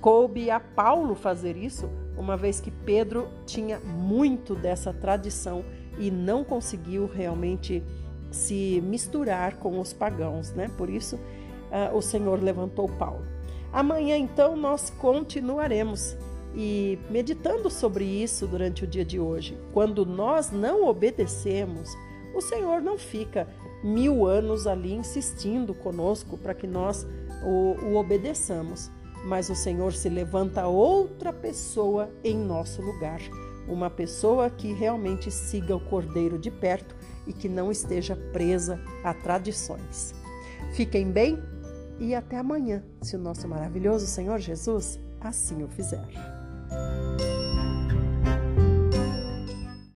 Coube 0.00 0.50
a 0.50 0.60
Paulo 0.60 1.14
fazer 1.14 1.56
isso, 1.56 1.88
uma 2.16 2.36
vez 2.36 2.60
que 2.60 2.70
Pedro 2.70 3.28
tinha 3.44 3.80
muito 3.80 4.54
dessa 4.54 4.92
tradição 4.92 5.64
e 5.98 6.10
não 6.10 6.44
conseguiu 6.44 7.06
realmente 7.06 7.82
se 8.30 8.82
misturar 8.84 9.56
com 9.56 9.80
os 9.80 9.92
pagãos, 9.92 10.52
né? 10.52 10.70
Por 10.76 10.90
isso 10.90 11.16
uh, 11.16 11.96
o 11.96 12.02
Senhor 12.02 12.42
levantou 12.42 12.88
Paulo. 12.88 13.24
Amanhã 13.72 14.16
então 14.16 14.56
nós 14.56 14.90
continuaremos 14.90 16.16
e 16.54 16.98
meditando 17.10 17.70
sobre 17.70 18.04
isso 18.04 18.46
durante 18.46 18.84
o 18.84 18.86
dia 18.86 19.04
de 19.04 19.20
hoje. 19.20 19.58
Quando 19.72 20.06
nós 20.06 20.50
não 20.50 20.88
obedecemos, 20.88 21.94
o 22.34 22.40
Senhor 22.40 22.80
não 22.80 22.96
fica 22.96 23.46
mil 23.84 24.26
anos 24.26 24.66
ali 24.66 24.94
insistindo 24.94 25.74
conosco 25.74 26.38
para 26.38 26.54
que 26.54 26.66
nós 26.66 27.06
o, 27.44 27.76
o 27.84 27.96
obedeçamos, 27.96 28.90
mas 29.26 29.50
o 29.50 29.54
Senhor 29.54 29.92
se 29.92 30.08
levanta 30.08 30.66
outra 30.66 31.32
pessoa 31.32 32.10
em 32.24 32.36
nosso 32.36 32.80
lugar, 32.80 33.20
uma 33.68 33.90
pessoa 33.90 34.48
que 34.48 34.72
realmente 34.72 35.30
siga 35.30 35.76
o 35.76 35.80
Cordeiro 35.80 36.38
de 36.38 36.50
perto 36.50 36.95
e 37.26 37.32
que 37.32 37.48
não 37.48 37.70
esteja 37.70 38.16
presa 38.32 38.80
a 39.02 39.12
tradições. 39.12 40.14
Fiquem 40.72 41.10
bem 41.10 41.38
e 41.98 42.14
até 42.14 42.38
amanhã, 42.38 42.82
se 43.02 43.16
o 43.16 43.18
nosso 43.18 43.48
maravilhoso 43.48 44.06
Senhor 44.06 44.38
Jesus 44.38 44.98
assim 45.20 45.62
o 45.62 45.68
fizer. 45.68 46.06